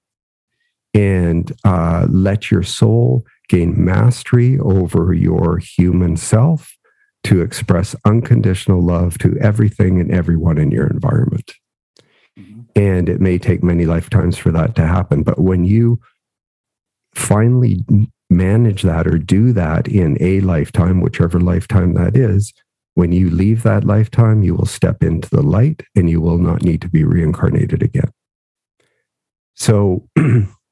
And 0.93 1.51
uh, 1.65 2.05
let 2.07 2.51
your 2.51 2.61
soul 2.61 3.25
gain 3.49 3.83
mastery 3.83 4.59
over 4.59 5.13
your 5.13 5.57
human 5.57 6.17
self 6.17 6.75
to 7.23 7.41
express 7.41 7.95
unconditional 8.05 8.81
love 8.81 9.17
to 9.19 9.37
everything 9.39 9.99
and 9.99 10.11
everyone 10.11 10.57
in 10.57 10.71
your 10.71 10.87
environment. 10.87 11.53
Mm-hmm. 12.37 12.61
And 12.75 13.09
it 13.09 13.21
may 13.21 13.37
take 13.37 13.63
many 13.63 13.85
lifetimes 13.85 14.37
for 14.37 14.51
that 14.51 14.75
to 14.75 14.85
happen. 14.85 15.23
But 15.23 15.39
when 15.39 15.63
you 15.63 16.01
finally 17.15 17.85
manage 18.29 18.81
that 18.81 19.07
or 19.07 19.17
do 19.17 19.53
that 19.53 19.87
in 19.87 20.17
a 20.19 20.41
lifetime, 20.41 21.01
whichever 21.01 21.39
lifetime 21.39 21.93
that 21.93 22.15
is, 22.17 22.53
when 22.95 23.11
you 23.11 23.29
leave 23.29 23.63
that 23.63 23.85
lifetime, 23.85 24.43
you 24.43 24.53
will 24.53 24.65
step 24.65 25.01
into 25.01 25.29
the 25.29 25.41
light 25.41 25.83
and 25.95 26.09
you 26.09 26.21
will 26.21 26.37
not 26.37 26.63
need 26.63 26.81
to 26.81 26.89
be 26.89 27.03
reincarnated 27.03 27.81
again. 27.81 28.11
So, 29.55 30.07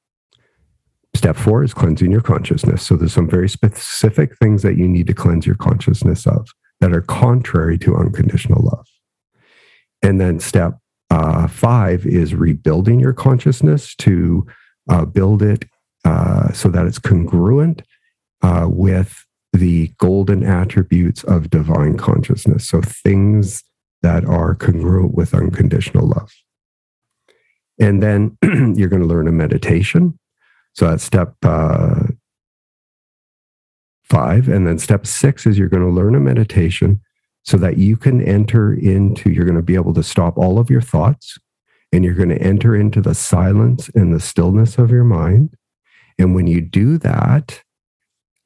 step 1.15 1.35
four 1.35 1.63
is 1.63 1.73
cleansing 1.73 2.11
your 2.11 2.21
consciousness. 2.21 2.83
So, 2.83 2.95
there's 2.95 3.13
some 3.13 3.29
very 3.29 3.49
specific 3.49 4.37
things 4.37 4.61
that 4.63 4.77
you 4.77 4.87
need 4.87 5.07
to 5.07 5.13
cleanse 5.13 5.45
your 5.45 5.55
consciousness 5.55 6.25
of 6.25 6.49
that 6.79 6.93
are 6.93 7.01
contrary 7.01 7.77
to 7.79 7.95
unconditional 7.95 8.63
love. 8.63 8.87
And 10.01 10.19
then 10.19 10.39
step 10.39 10.79
uh, 11.11 11.47
five 11.47 12.05
is 12.05 12.33
rebuilding 12.33 12.99
your 12.99 13.13
consciousness 13.13 13.95
to 13.95 14.47
uh, 14.89 15.05
build 15.05 15.43
it 15.43 15.65
uh, 16.05 16.51
so 16.53 16.69
that 16.69 16.85
it's 16.85 16.99
congruent 16.99 17.83
uh, 18.41 18.67
with 18.69 19.25
the 19.53 19.93
golden 19.99 20.43
attributes 20.43 21.23
of 21.25 21.49
divine 21.49 21.97
consciousness. 21.97 22.67
So 22.67 22.81
things 22.81 23.63
that 24.01 24.25
are 24.25 24.55
congruent 24.55 25.13
with 25.13 25.33
unconditional 25.33 26.07
love. 26.07 26.31
And 27.79 28.01
then 28.01 28.37
you're 28.75 28.89
going 28.89 29.01
to 29.01 29.07
learn 29.07 29.27
a 29.27 29.31
meditation. 29.31 30.17
So 30.73 30.89
that's 30.89 31.03
step 31.03 31.35
uh, 31.43 32.03
five. 34.03 34.47
And 34.47 34.67
then 34.67 34.79
step 34.79 35.05
six 35.05 35.45
is 35.45 35.57
you're 35.57 35.69
going 35.69 35.83
to 35.83 35.89
learn 35.89 36.15
a 36.15 36.19
meditation 36.19 37.01
so 37.43 37.57
that 37.57 37.77
you 37.77 37.97
can 37.97 38.21
enter 38.21 38.73
into, 38.73 39.31
you're 39.31 39.45
going 39.45 39.55
to 39.55 39.61
be 39.61 39.75
able 39.75 39.93
to 39.95 40.03
stop 40.03 40.37
all 40.37 40.59
of 40.59 40.69
your 40.69 40.81
thoughts 40.81 41.37
and 41.91 42.05
you're 42.05 42.13
going 42.13 42.29
to 42.29 42.41
enter 42.41 42.75
into 42.75 43.01
the 43.01 43.15
silence 43.15 43.89
and 43.95 44.13
the 44.13 44.19
stillness 44.19 44.77
of 44.77 44.91
your 44.91 45.03
mind. 45.03 45.55
And 46.19 46.35
when 46.35 46.47
you 46.47 46.61
do 46.61 46.97
that, 46.99 47.63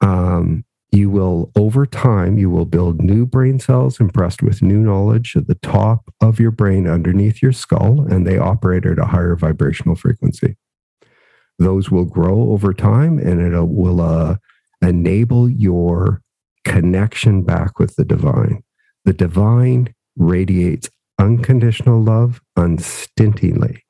um, 0.02 0.64
you 0.92 1.10
will, 1.10 1.52
over 1.56 1.86
time, 1.86 2.38
you 2.38 2.50
will 2.50 2.66
build 2.66 3.02
new 3.02 3.26
brain 3.26 3.60
cells 3.60 4.00
impressed 4.00 4.42
with 4.42 4.62
new 4.62 4.80
knowledge 4.80 5.36
at 5.36 5.48
the 5.48 5.56
top 5.56 6.14
of 6.22 6.40
your 6.40 6.52
brain 6.52 6.88
underneath 6.88 7.42
your 7.42 7.52
skull, 7.52 8.06
and 8.10 8.26
they 8.26 8.38
operate 8.38 8.86
at 8.86 8.98
a 8.98 9.06
higher 9.06 9.36
vibrational 9.36 9.96
frequency. 9.96 10.56
Those 11.60 11.90
will 11.90 12.06
grow 12.06 12.52
over 12.52 12.74
time 12.74 13.18
and 13.18 13.40
it 13.42 13.68
will 13.68 14.02
uh, 14.02 14.38
enable 14.82 15.50
your 15.50 16.22
connection 16.64 17.44
back 17.44 17.80
with 17.80 17.96
the 17.96 18.06
divine. 18.06 18.64
The 19.06 19.14
divine 19.14 19.94
radiates 20.18 20.90
unconditional 21.20 22.02
love 22.02 22.42
unstintingly, 22.58 23.84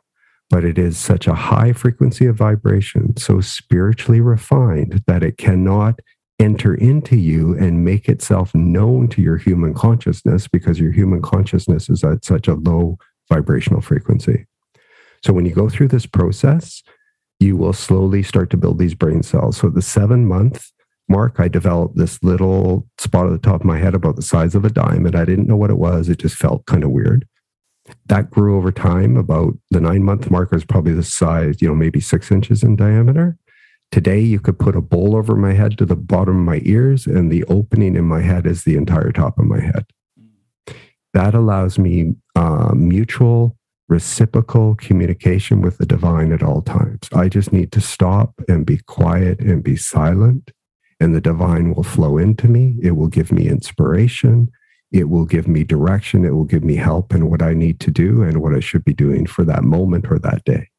but 0.49 0.63
it 0.63 0.77
is 0.77 0.97
such 0.97 1.27
a 1.27 1.33
high 1.33 1.73
frequency 1.73 2.25
of 2.27 2.35
vibration, 2.35 3.17
so 3.17 3.41
spiritually 3.41 4.21
refined 4.21 5.03
that 5.07 5.23
it 5.23 5.37
cannot 5.37 5.99
enter 6.37 6.75
into 6.75 7.15
you 7.15 7.57
and 7.57 7.85
make 7.85 8.09
itself 8.09 8.53
known 8.53 9.07
to 9.07 9.21
your 9.21 9.37
human 9.37 9.73
consciousness 9.73 10.47
because 10.47 10.79
your 10.79 10.91
human 10.91 11.21
consciousness 11.21 11.89
is 11.89 12.03
at 12.03 12.25
such 12.25 12.47
a 12.47 12.55
low 12.55 12.97
vibrational 13.29 13.81
frequency. 13.81 14.45
So 15.23 15.33
when 15.33 15.45
you 15.45 15.53
go 15.53 15.69
through 15.69 15.87
this 15.87 16.05
process, 16.05 16.83
you 17.45 17.55
will 17.55 17.73
slowly 17.73 18.23
start 18.23 18.49
to 18.49 18.57
build 18.57 18.79
these 18.79 18.95
brain 18.95 19.23
cells. 19.23 19.57
So 19.57 19.69
the 19.69 19.81
seven 19.81 20.25
month 20.25 20.71
mark, 21.07 21.39
I 21.39 21.47
developed 21.47 21.95
this 21.95 22.21
little 22.23 22.87
spot 22.97 23.27
at 23.27 23.31
the 23.31 23.37
top 23.37 23.61
of 23.61 23.65
my 23.65 23.77
head 23.77 23.93
about 23.93 24.15
the 24.15 24.21
size 24.21 24.55
of 24.55 24.65
a 24.65 24.69
dime, 24.69 25.05
and 25.05 25.15
I 25.15 25.23
didn't 25.23 25.47
know 25.47 25.55
what 25.55 25.69
it 25.69 25.77
was. 25.77 26.09
It 26.09 26.17
just 26.19 26.35
felt 26.35 26.65
kind 26.65 26.83
of 26.83 26.89
weird. 26.89 27.27
That 28.07 28.31
grew 28.31 28.57
over 28.57 28.71
time. 28.71 29.15
About 29.15 29.53
the 29.69 29.79
nine 29.79 30.03
month 30.03 30.31
mark 30.31 30.51
was 30.51 30.65
probably 30.65 30.93
the 30.93 31.03
size, 31.03 31.61
you 31.61 31.67
know, 31.67 31.75
maybe 31.75 31.99
six 31.99 32.31
inches 32.31 32.63
in 32.63 32.75
diameter. 32.75 33.37
Today, 33.91 34.19
you 34.19 34.39
could 34.39 34.57
put 34.57 34.75
a 34.75 34.81
bowl 34.81 35.15
over 35.15 35.35
my 35.35 35.53
head 35.53 35.77
to 35.77 35.85
the 35.85 35.95
bottom 35.95 36.39
of 36.39 36.45
my 36.45 36.61
ears, 36.65 37.05
and 37.05 37.31
the 37.31 37.43
opening 37.45 37.95
in 37.95 38.05
my 38.05 38.21
head 38.21 38.47
is 38.47 38.63
the 38.63 38.75
entire 38.75 39.11
top 39.11 39.37
of 39.37 39.45
my 39.45 39.61
head. 39.61 39.85
That 41.13 41.35
allows 41.35 41.77
me 41.77 42.15
uh, 42.35 42.73
mutual, 42.73 43.55
reciprocal 43.87 44.75
communication 44.75 45.61
with 45.61 45.77
the 45.77 45.85
divine 45.85 46.31
at 46.31 46.43
all 46.43 46.61
times. 46.61 47.07
I 47.13 47.29
just 47.29 47.53
need 47.53 47.71
to 47.73 47.81
stop 47.81 48.33
and 48.47 48.65
be 48.65 48.79
quiet 48.87 49.39
and 49.39 49.63
be 49.63 49.75
silent, 49.75 50.51
and 50.99 51.13
the 51.13 51.21
divine 51.21 51.73
will 51.73 51.83
flow 51.83 52.17
into 52.17 52.47
me. 52.47 52.75
It 52.81 52.91
will 52.91 53.07
give 53.07 53.31
me 53.31 53.47
inspiration. 53.47 54.51
It 54.91 55.09
will 55.09 55.25
give 55.25 55.47
me 55.47 55.63
direction. 55.63 56.25
It 56.25 56.33
will 56.33 56.45
give 56.45 56.63
me 56.63 56.75
help 56.75 57.13
and 57.13 57.29
what 57.29 57.41
I 57.41 57.53
need 57.53 57.79
to 57.81 57.91
do 57.91 58.23
and 58.23 58.41
what 58.41 58.55
I 58.55 58.59
should 58.59 58.85
be 58.85 58.93
doing 58.93 59.25
for 59.25 59.43
that 59.43 59.63
moment 59.63 60.09
or 60.09 60.19
that 60.19 60.43
day. 60.45 60.69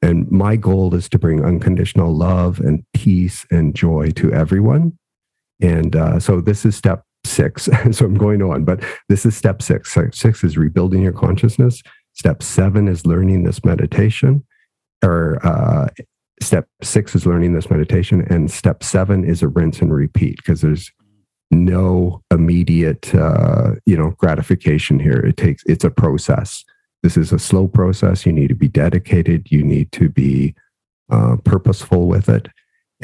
And 0.00 0.30
my 0.30 0.56
goal 0.56 0.94
is 0.94 1.08
to 1.08 1.18
bring 1.18 1.44
unconditional 1.44 2.14
love 2.14 2.60
and 2.60 2.84
peace 2.92 3.46
and 3.50 3.74
joy 3.74 4.10
to 4.12 4.32
everyone. 4.32 4.96
And 5.60 5.96
uh, 5.96 6.20
so 6.20 6.40
this 6.40 6.64
is 6.64 6.76
step 6.76 7.02
six. 7.28 7.64
so 7.92 8.04
I'm 8.04 8.14
going 8.14 8.42
on, 8.42 8.64
but 8.64 8.82
this 9.08 9.24
is 9.26 9.36
step 9.36 9.62
six. 9.62 9.96
Six 10.12 10.44
is 10.44 10.56
rebuilding 10.56 11.02
your 11.02 11.12
consciousness. 11.12 11.82
Step 12.14 12.42
seven 12.42 12.88
is 12.88 13.06
learning 13.06 13.44
this 13.44 13.64
meditation. 13.64 14.44
Or 15.04 15.38
uh, 15.46 15.88
step 16.40 16.66
six 16.82 17.14
is 17.14 17.26
learning 17.26 17.54
this 17.54 17.70
meditation. 17.70 18.26
And 18.28 18.50
step 18.50 18.82
seven 18.82 19.24
is 19.24 19.42
a 19.42 19.48
rinse 19.48 19.80
and 19.80 19.92
repeat 19.92 20.38
because 20.38 20.60
there's 20.60 20.90
no 21.50 22.22
immediate 22.30 23.14
uh, 23.14 23.72
you 23.86 23.96
know 23.96 24.10
gratification 24.18 24.98
here. 24.98 25.18
It 25.18 25.36
takes 25.36 25.62
it's 25.66 25.84
a 25.84 25.90
process. 25.90 26.64
This 27.02 27.16
is 27.16 27.32
a 27.32 27.38
slow 27.38 27.68
process. 27.68 28.26
You 28.26 28.32
need 28.32 28.48
to 28.48 28.54
be 28.54 28.68
dedicated. 28.68 29.50
You 29.50 29.62
need 29.62 29.92
to 29.92 30.08
be 30.08 30.54
uh, 31.10 31.36
purposeful 31.44 32.08
with 32.08 32.28
it. 32.28 32.48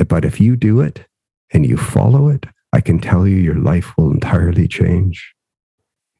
But 0.08 0.24
if 0.24 0.40
you 0.40 0.56
do 0.56 0.80
it 0.80 1.06
and 1.52 1.64
you 1.64 1.76
follow 1.76 2.28
it, 2.28 2.46
I 2.74 2.80
can 2.80 2.98
tell 2.98 3.26
you 3.26 3.36
your 3.36 3.58
life 3.58 3.96
will 3.96 4.10
entirely 4.10 4.68
change. 4.68 5.34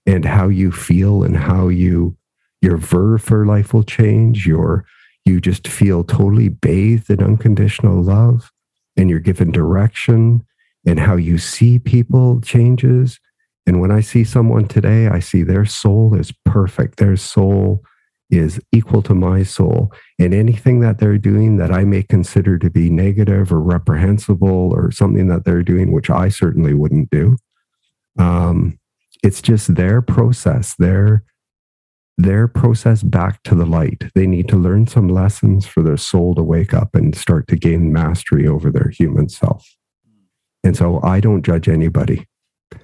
And 0.06 0.24
how 0.24 0.48
you 0.48 0.70
feel 0.70 1.24
and 1.24 1.36
how 1.36 1.68
you, 1.68 2.16
your 2.60 2.76
verve 2.76 3.22
for 3.22 3.44
life 3.46 3.74
will 3.74 3.82
change. 3.82 4.46
Your, 4.46 4.84
you 5.24 5.40
just 5.40 5.66
feel 5.66 6.04
totally 6.04 6.48
bathed 6.48 7.10
in 7.10 7.22
unconditional 7.22 8.02
love 8.02 8.50
and 8.96 9.10
you're 9.10 9.18
given 9.18 9.50
direction 9.50 10.44
and 10.86 11.00
how 11.00 11.16
you 11.16 11.38
see 11.38 11.78
people 11.78 12.40
changes 12.40 13.18
and 13.66 13.80
when 13.80 13.90
I 13.90 14.00
see 14.00 14.24
someone 14.24 14.68
today, 14.68 15.08
I 15.08 15.20
see 15.20 15.42
their 15.42 15.64
soul 15.64 16.14
is 16.14 16.32
perfect. 16.44 16.98
Their 16.98 17.16
soul 17.16 17.82
is 18.38 18.60
equal 18.72 19.02
to 19.02 19.14
my 19.14 19.42
soul. 19.42 19.92
And 20.18 20.34
anything 20.34 20.80
that 20.80 20.98
they're 20.98 21.18
doing 21.18 21.56
that 21.56 21.72
I 21.72 21.84
may 21.84 22.02
consider 22.02 22.58
to 22.58 22.70
be 22.70 22.90
negative 22.90 23.52
or 23.52 23.60
reprehensible 23.60 24.72
or 24.72 24.90
something 24.90 25.28
that 25.28 25.44
they're 25.44 25.62
doing, 25.62 25.92
which 25.92 26.10
I 26.10 26.28
certainly 26.28 26.74
wouldn't 26.74 27.10
do, 27.10 27.36
um, 28.18 28.78
it's 29.22 29.42
just 29.42 29.74
their 29.74 30.02
process, 30.02 30.74
their 30.76 31.24
their 32.16 32.46
process 32.46 33.02
back 33.02 33.42
to 33.42 33.56
the 33.56 33.66
light. 33.66 34.04
They 34.14 34.28
need 34.28 34.48
to 34.48 34.56
learn 34.56 34.86
some 34.86 35.08
lessons 35.08 35.66
for 35.66 35.82
their 35.82 35.96
soul 35.96 36.36
to 36.36 36.44
wake 36.44 36.72
up 36.72 36.94
and 36.94 37.16
start 37.16 37.48
to 37.48 37.56
gain 37.56 37.92
mastery 37.92 38.46
over 38.46 38.70
their 38.70 38.88
human 38.88 39.28
self. 39.28 39.66
And 40.62 40.76
so 40.76 41.00
I 41.02 41.18
don't 41.18 41.44
judge 41.44 41.68
anybody. 41.68 42.26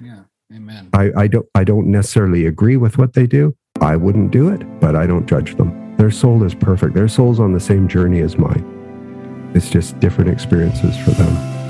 Yeah. 0.00 0.22
Amen. 0.52 0.90
I, 0.92 1.12
I 1.16 1.26
don't 1.28 1.46
I 1.54 1.64
don't 1.64 1.86
necessarily 1.86 2.46
agree 2.46 2.76
with 2.76 2.98
what 2.98 3.14
they 3.14 3.26
do. 3.26 3.56
I 3.80 3.96
wouldn't 3.96 4.30
do 4.30 4.50
it, 4.50 4.80
but 4.80 4.94
I 4.94 5.06
don't 5.06 5.26
judge 5.26 5.56
them. 5.56 5.96
Their 5.96 6.10
soul 6.10 6.42
is 6.44 6.54
perfect. 6.54 6.94
Their 6.94 7.08
soul's 7.08 7.40
on 7.40 7.52
the 7.52 7.60
same 7.60 7.88
journey 7.88 8.20
as 8.20 8.36
mine. 8.36 9.52
It's 9.54 9.70
just 9.70 9.98
different 10.00 10.30
experiences 10.30 10.96
for 10.98 11.10
them. 11.10 11.60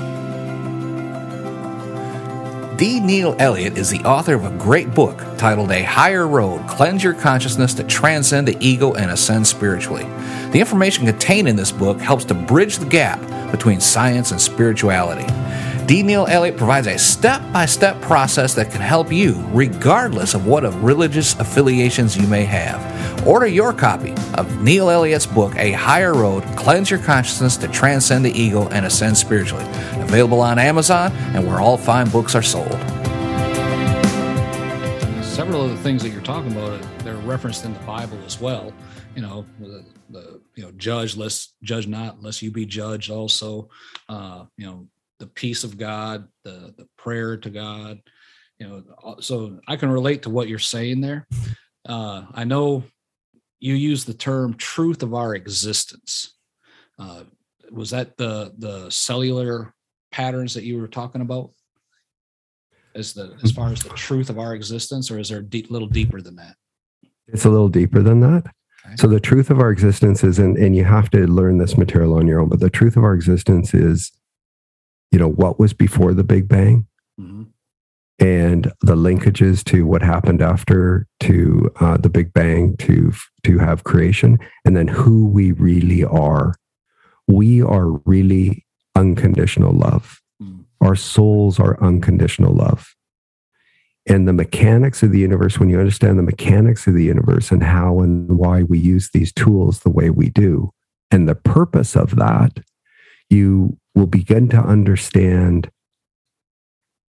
D. 2.77 2.99
Neil 2.99 3.35
Elliott 3.37 3.77
is 3.77 3.91
the 3.91 3.99
author 3.99 4.33
of 4.33 4.43
a 4.43 4.57
great 4.57 4.93
book 4.95 5.17
titled 5.37 5.71
A 5.71 5.83
Higher 5.83 6.27
Road 6.27 6.67
Cleanse 6.67 7.03
Your 7.03 7.13
Consciousness 7.13 7.75
to 7.75 7.83
Transcend 7.83 8.47
the 8.47 8.57
Ego 8.59 8.93
and 8.93 9.11
Ascend 9.11 9.45
Spiritually. 9.45 10.03
The 10.51 10.59
information 10.59 11.05
contained 11.05 11.47
in 11.47 11.55
this 11.55 11.71
book 11.71 11.99
helps 11.99 12.25
to 12.25 12.33
bridge 12.33 12.77
the 12.77 12.87
gap 12.87 13.21
between 13.51 13.79
science 13.79 14.31
and 14.31 14.41
spirituality. 14.41 15.31
D. 15.91 16.03
Neil 16.03 16.25
Elliott 16.25 16.55
provides 16.55 16.87
a 16.87 16.97
step 16.97 17.41
by 17.51 17.65
step 17.65 17.99
process 17.99 18.53
that 18.53 18.71
can 18.71 18.79
help 18.79 19.11
you, 19.11 19.43
regardless 19.49 20.33
of 20.33 20.47
what 20.47 20.63
of 20.63 20.85
religious 20.85 21.37
affiliations 21.37 22.15
you 22.15 22.25
may 22.27 22.45
have. 22.45 23.27
Order 23.27 23.47
your 23.47 23.73
copy 23.73 24.13
of 24.35 24.63
Neil 24.63 24.89
Elliott's 24.89 25.25
book, 25.25 25.53
A 25.57 25.73
Higher 25.73 26.13
Road 26.13 26.43
Cleanse 26.55 26.89
Your 26.89 27.01
Consciousness 27.01 27.57
to 27.57 27.67
Transcend 27.67 28.23
the 28.23 28.31
Ego 28.31 28.69
and 28.69 28.85
Ascend 28.85 29.17
Spiritually. 29.17 29.65
Available 29.95 30.39
on 30.39 30.57
Amazon 30.59 31.11
and 31.35 31.45
where 31.45 31.59
all 31.59 31.75
fine 31.75 32.09
books 32.09 32.35
are 32.35 32.41
sold. 32.41 32.71
Several 35.25 35.65
of 35.65 35.71
the 35.71 35.79
things 35.83 36.03
that 36.03 36.11
you're 36.11 36.21
talking 36.21 36.53
about, 36.53 36.81
they're 36.99 37.17
referenced 37.17 37.65
in 37.65 37.73
the 37.73 37.79
Bible 37.81 38.17
as 38.25 38.39
well. 38.39 38.71
You 39.13 39.23
know, 39.23 39.45
the, 39.59 39.83
the 40.09 40.41
you 40.55 40.63
know, 40.63 40.71
judge 40.71 41.17
less 41.17 41.49
judge 41.63 41.85
not, 41.85 42.23
lest 42.23 42.41
you 42.41 42.49
be 42.49 42.65
judged. 42.65 43.11
Also, 43.11 43.67
uh, 44.07 44.45
you 44.55 44.65
know, 44.65 44.87
the 45.21 45.27
peace 45.27 45.63
of 45.63 45.77
God, 45.77 46.27
the 46.43 46.73
the 46.75 46.87
prayer 46.97 47.37
to 47.37 47.49
God. 47.49 48.01
You 48.59 48.67
know, 48.67 49.15
so 49.19 49.59
I 49.67 49.75
can 49.75 49.89
relate 49.89 50.23
to 50.23 50.29
what 50.29 50.49
you're 50.49 50.59
saying 50.59 51.01
there. 51.01 51.27
Uh, 51.87 52.25
I 52.33 52.43
know 52.43 52.83
you 53.59 53.75
use 53.75 54.03
the 54.03 54.13
term 54.13 54.55
"truth 54.55 55.03
of 55.03 55.13
our 55.13 55.33
existence." 55.35 56.35
Uh, 56.99 57.23
was 57.71 57.91
that 57.91 58.17
the 58.17 58.53
the 58.57 58.89
cellular 58.89 59.73
patterns 60.11 60.55
that 60.55 60.63
you 60.63 60.81
were 60.81 60.87
talking 60.87 61.21
about? 61.21 61.51
As 62.95 63.13
the 63.13 63.37
as 63.43 63.51
far 63.51 63.71
as 63.71 63.83
the 63.83 63.89
truth 63.89 64.29
of 64.29 64.39
our 64.39 64.53
existence, 64.55 65.11
or 65.11 65.19
is 65.19 65.29
there 65.29 65.39
a 65.39 65.43
deep, 65.43 65.71
little 65.71 65.87
deeper 65.87 66.19
than 66.19 66.35
that? 66.35 66.55
It's 67.27 67.45
a 67.45 67.49
little 67.49 67.69
deeper 67.69 68.01
than 68.01 68.19
that. 68.21 68.51
Okay. 68.85 68.95
So 68.97 69.07
the 69.07 69.19
truth 69.19 69.51
of 69.51 69.59
our 69.59 69.71
existence 69.71 70.23
is, 70.23 70.39
and, 70.39 70.57
and 70.57 70.75
you 70.75 70.83
have 70.83 71.09
to 71.11 71.27
learn 71.27 71.59
this 71.59 71.77
material 71.77 72.15
on 72.15 72.27
your 72.27 72.41
own, 72.41 72.49
but 72.49 72.59
the 72.59 72.69
truth 72.69 72.97
of 72.97 73.03
our 73.03 73.13
existence 73.13 73.73
is, 73.75 74.11
you 75.11 75.19
know, 75.19 75.29
what 75.29 75.59
was 75.59 75.73
before 75.73 76.13
the 76.13 76.23
Big 76.23 76.47
Bang 76.47 76.87
mm-hmm. 77.19 77.43
and 78.19 78.71
the 78.81 78.95
linkages 78.95 79.63
to 79.65 79.85
what 79.85 80.01
happened 80.01 80.41
after 80.41 81.07
to 81.21 81.71
uh, 81.79 81.97
the 81.97 82.09
Big 82.09 82.33
Bang 82.33 82.77
to, 82.77 83.13
to 83.43 83.57
have 83.59 83.83
creation, 83.83 84.39
and 84.65 84.75
then 84.75 84.87
who 84.87 85.27
we 85.27 85.51
really 85.51 86.03
are. 86.03 86.55
We 87.27 87.61
are 87.61 87.89
really 88.05 88.65
unconditional 88.95 89.73
love. 89.73 90.21
Mm. 90.41 90.65
Our 90.81 90.95
souls 90.95 91.59
are 91.59 91.81
unconditional 91.81 92.53
love 92.53 92.95
and 94.07 94.27
the 94.27 94.33
mechanics 94.33 95.03
of 95.03 95.11
the 95.11 95.19
universe, 95.19 95.59
when 95.59 95.69
you 95.69 95.79
understand 95.79 96.17
the 96.17 96.23
mechanics 96.23 96.87
of 96.87 96.93
the 96.93 97.03
universe 97.03 97.51
and 97.51 97.63
how 97.63 97.99
and 97.99 98.37
why 98.37 98.63
we 98.63 98.79
use 98.79 99.09
these 99.13 99.31
tools 99.31 99.81
the 99.81 99.89
way 99.89 100.09
we 100.09 100.29
do, 100.29 100.71
and 101.11 101.27
the 101.29 101.35
purpose 101.35 101.95
of 101.95 102.15
that, 102.15 102.59
you 103.31 103.77
will 103.95 104.07
begin 104.07 104.49
to 104.49 104.57
understand. 104.57 105.71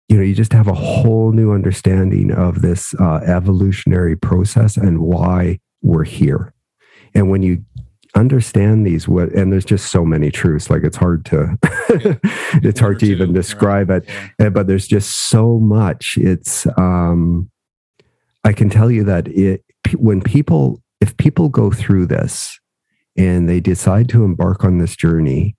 You 0.08 0.18
know, 0.18 0.24
you 0.24 0.36
just 0.36 0.54
have 0.54 0.68
a 0.68 0.74
whole 0.74 1.32
new 1.32 1.52
understanding 1.52 2.32
of 2.32 2.62
this 2.62 2.94
uh, 3.00 3.22
evolutionary 3.26 4.16
process 4.16 4.78
and 4.78 5.00
why 5.00 5.60
we're 5.82 6.04
here. 6.04 6.54
And 7.14 7.30
when 7.30 7.42
you 7.42 7.66
understand 8.16 8.86
these 8.88 9.08
what 9.10 9.30
and 9.34 9.52
there's 9.52 9.66
just 9.66 9.92
so 9.92 10.06
many 10.06 10.32
truths 10.32 10.70
like 10.70 10.84
it's 10.84 10.96
hard 10.96 11.26
to 11.26 11.58
it's 12.64 12.80
hard 12.80 12.98
to 12.98 13.06
even 13.06 13.34
describe 13.34 13.90
it 13.90 14.08
yeah. 14.40 14.48
but 14.48 14.68
there's 14.68 14.88
just 14.88 15.28
so 15.30 15.60
much 15.60 16.18
it's 16.18 16.66
um 16.78 17.52
i 18.46 18.54
can 18.54 18.70
tell 18.70 18.90
you 18.90 19.04
that 19.04 19.28
it 19.28 19.66
when 19.98 20.22
people 20.22 20.82
if 21.02 21.18
people 21.18 21.50
go 21.50 21.70
through 21.70 22.06
this 22.06 22.58
and 23.18 23.50
they 23.50 23.60
decide 23.60 24.08
to 24.08 24.24
embark 24.24 24.64
on 24.64 24.78
this 24.78 24.96
journey 24.96 25.54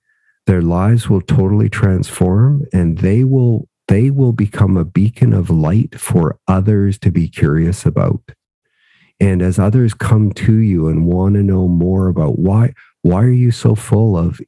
their 0.47 0.63
lives 0.63 1.09
will 1.09 1.21
totally 1.21 1.69
transform 1.69 2.65
and 2.73 2.99
they 2.99 3.25
will 3.25 3.69
they 3.89 4.11
will 4.11 4.33
become 4.33 4.77
a 4.77 4.85
beacon 4.85 5.33
of 5.33 5.49
light 5.49 6.01
for 6.01 6.39
others 6.49 6.99
to 6.99 7.11
be 7.11 7.29
curious 7.29 7.87
about 7.87 8.21
and 9.21 9.41
as 9.41 9.59
others 9.59 9.95
come 9.95 10.33
to 10.33 10.57
you 10.57 10.89
and 10.89 11.07
want 11.07 11.35
to 11.35 11.43
know 11.43 11.69
more 11.69 12.09
about 12.09 12.39
why, 12.39 12.75
why 13.03 13.23
are 13.23 13.31
you 13.31 13.51
so 13.51 13.75
full 13.75 14.17
of 14.17 14.41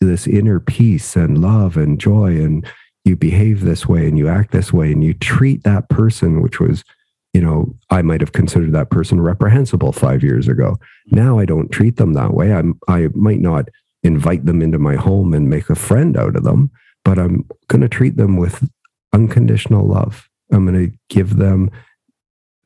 this 0.00 0.26
inner 0.26 0.60
peace 0.60 1.16
and 1.16 1.40
love 1.40 1.76
and 1.76 2.00
joy 2.00 2.36
and 2.36 2.66
you 3.04 3.16
behave 3.16 3.62
this 3.62 3.86
way 3.86 4.06
and 4.06 4.18
you 4.18 4.28
act 4.28 4.50
this 4.50 4.72
way 4.72 4.92
and 4.92 5.02
you 5.02 5.14
treat 5.14 5.62
that 5.64 5.88
person, 5.88 6.42
which 6.42 6.60
was, 6.60 6.84
you 7.32 7.40
know, 7.40 7.74
I 7.88 8.02
might 8.02 8.20
have 8.20 8.32
considered 8.32 8.72
that 8.72 8.90
person 8.90 9.20
reprehensible 9.20 9.92
five 9.92 10.22
years 10.22 10.48
ago. 10.48 10.72
Mm-hmm. 10.72 11.16
Now 11.16 11.38
I 11.38 11.46
don't 11.46 11.70
treat 11.70 11.96
them 11.96 12.12
that 12.12 12.34
way. 12.34 12.52
I'm, 12.52 12.78
I 12.88 13.08
might 13.14 13.40
not 13.40 13.68
invite 14.02 14.46
them 14.46 14.62
into 14.62 14.78
my 14.78 14.96
home 14.96 15.34
and 15.34 15.48
make 15.48 15.70
a 15.70 15.74
friend 15.74 16.16
out 16.16 16.36
of 16.36 16.44
them, 16.44 16.70
but 17.04 17.18
I'm 17.18 17.48
going 17.68 17.82
to 17.82 17.88
treat 17.88 18.16
them 18.16 18.36
with 18.36 18.68
unconditional 19.12 19.86
love. 19.86 20.28
I'm 20.52 20.66
going 20.66 20.90
to 20.90 20.96
give 21.08 21.36
them 21.36 21.70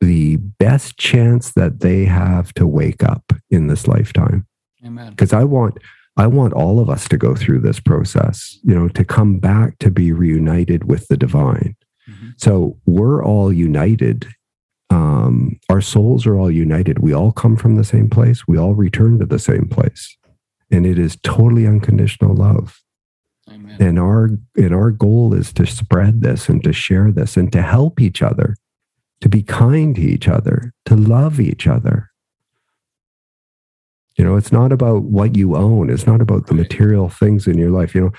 the 0.01 0.37
best 0.37 0.97
chance 0.97 1.51
that 1.53 1.79
they 1.79 2.05
have 2.05 2.53
to 2.55 2.67
wake 2.67 3.03
up 3.03 3.33
in 3.49 3.67
this 3.67 3.87
lifetime. 3.87 4.45
Amen. 4.85 5.11
Because 5.11 5.33
I 5.33 5.43
want 5.43 5.77
I 6.17 6.27
want 6.27 6.53
all 6.53 6.79
of 6.79 6.89
us 6.89 7.09
to 7.09 7.17
go 7.17 7.35
through 7.35 7.59
this 7.59 7.79
process, 7.79 8.57
you 8.63 8.73
know, 8.73 8.87
to 8.89 9.03
come 9.03 9.37
back 9.37 9.77
to 9.79 9.91
be 9.91 10.13
reunited 10.13 10.85
with 10.85 11.07
the 11.09 11.17
divine. 11.17 11.75
Mm-hmm. 12.09 12.29
So 12.37 12.77
we're 12.85 13.23
all 13.23 13.51
united. 13.51 14.27
Um, 14.89 15.59
our 15.69 15.81
souls 15.81 16.25
are 16.25 16.37
all 16.37 16.51
united. 16.51 16.99
We 16.99 17.13
all 17.13 17.33
come 17.33 17.57
from 17.57 17.75
the 17.75 17.83
same 17.83 18.09
place. 18.09 18.47
We 18.47 18.57
all 18.57 18.75
return 18.75 19.19
to 19.19 19.25
the 19.25 19.39
same 19.39 19.67
place. 19.67 20.15
And 20.75 20.85
it 20.85 20.99
is 20.99 21.17
totally 21.23 21.65
unconditional 21.65 22.35
love. 22.35 22.81
Amen. 23.49 23.77
And 23.79 23.99
our 23.99 24.31
and 24.55 24.73
our 24.73 24.91
goal 24.91 25.33
is 25.33 25.53
to 25.53 25.65
spread 25.65 26.21
this 26.21 26.49
and 26.49 26.63
to 26.63 26.73
share 26.73 27.11
this 27.11 27.37
and 27.37 27.51
to 27.51 27.61
help 27.61 28.01
each 28.01 28.21
other 28.21 28.55
to 29.21 29.29
be 29.29 29.41
kind 29.41 29.95
to 29.95 30.01
each 30.01 30.27
other, 30.27 30.73
to 30.85 30.95
love 30.95 31.39
each 31.39 31.67
other. 31.67 32.11
You 34.17 34.23
know, 34.23 34.35
it's 34.35 34.51
not 34.51 34.71
about 34.71 35.03
what 35.03 35.35
you 35.35 35.55
own. 35.55 35.89
It's 35.89 36.07
not 36.07 36.21
about 36.21 36.47
the 36.47 36.53
material 36.53 37.09
things 37.09 37.47
in 37.47 37.57
your 37.57 37.71
life. 37.71 37.93
You 37.93 38.01
know, 38.01 38.11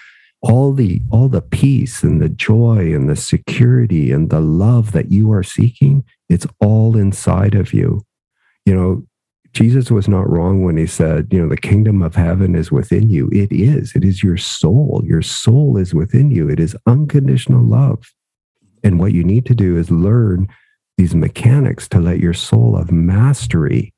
all 0.42 0.72
the 0.72 1.00
all 1.10 1.28
the 1.28 1.40
peace 1.40 2.02
and 2.02 2.20
the 2.20 2.28
joy 2.28 2.94
and 2.94 3.08
the 3.08 3.16
security 3.16 4.12
and 4.12 4.30
the 4.30 4.40
love 4.40 4.92
that 4.92 5.10
you 5.10 5.32
are 5.32 5.42
seeking, 5.42 6.04
it's 6.28 6.46
all 6.60 6.96
inside 6.96 7.54
of 7.54 7.72
you. 7.72 8.02
You 8.66 8.74
know, 8.74 9.06
Jesus 9.56 9.90
was 9.90 10.06
not 10.06 10.28
wrong 10.28 10.62
when 10.62 10.76
he 10.76 10.86
said, 10.86 11.28
you 11.30 11.40
know, 11.40 11.48
the 11.48 11.56
kingdom 11.56 12.02
of 12.02 12.14
heaven 12.14 12.54
is 12.54 12.70
within 12.70 13.08
you. 13.08 13.30
It 13.32 13.50
is. 13.50 13.96
It 13.96 14.04
is 14.04 14.22
your 14.22 14.36
soul. 14.36 15.02
Your 15.06 15.22
soul 15.22 15.78
is 15.78 15.94
within 15.94 16.30
you. 16.30 16.50
It 16.50 16.60
is 16.60 16.76
unconditional 16.86 17.64
love. 17.64 18.12
And 18.84 19.00
what 19.00 19.14
you 19.14 19.24
need 19.24 19.46
to 19.46 19.54
do 19.54 19.78
is 19.78 19.90
learn 19.90 20.46
these 20.98 21.14
mechanics 21.14 21.88
to 21.88 21.98
let 21.98 22.20
your 22.20 22.34
soul 22.34 22.76
have 22.76 22.92
mastery 22.92 23.94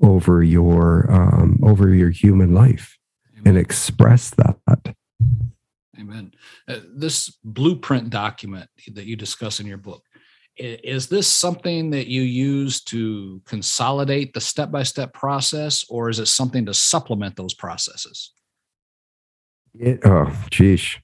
over 0.00 0.40
your 0.40 1.10
um, 1.10 1.58
over 1.64 1.92
your 1.92 2.10
human 2.10 2.54
life 2.54 2.96
Amen. 3.32 3.56
and 3.56 3.58
express 3.58 4.30
that. 4.30 4.94
Amen. 5.98 6.32
Uh, 6.68 6.78
this 6.94 7.36
blueprint 7.42 8.10
document 8.10 8.70
that 8.92 9.06
you 9.06 9.16
discuss 9.16 9.58
in 9.58 9.66
your 9.66 9.78
book 9.78 10.04
is 10.56 11.08
this 11.08 11.26
something 11.26 11.90
that 11.90 12.08
you 12.08 12.22
use 12.22 12.82
to 12.84 13.40
consolidate 13.46 14.34
the 14.34 14.40
step-by-step 14.40 15.12
process 15.14 15.84
or 15.88 16.08
is 16.08 16.18
it 16.18 16.26
something 16.26 16.66
to 16.66 16.74
supplement 16.74 17.36
those 17.36 17.54
processes? 17.54 18.32
It 19.74 20.00
oh 20.04 20.30
geez. 20.50 20.98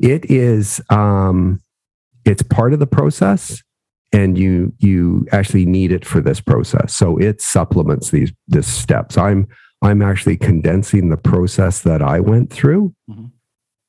It 0.00 0.28
is 0.30 0.80
um 0.90 1.60
it's 2.24 2.42
part 2.42 2.72
of 2.72 2.80
the 2.80 2.86
process 2.86 3.62
and 4.12 4.36
you 4.36 4.72
you 4.78 5.26
actually 5.30 5.66
need 5.66 5.92
it 5.92 6.04
for 6.04 6.20
this 6.20 6.40
process. 6.40 6.92
So 6.94 7.16
it 7.18 7.40
supplements 7.40 8.10
these 8.10 8.32
this 8.48 8.66
steps. 8.66 9.16
I'm 9.16 9.46
i'm 9.82 10.02
actually 10.02 10.36
condensing 10.36 11.08
the 11.08 11.16
process 11.16 11.82
that 11.82 12.02
i 12.02 12.20
went 12.20 12.52
through 12.52 12.94
mm-hmm. 13.10 13.26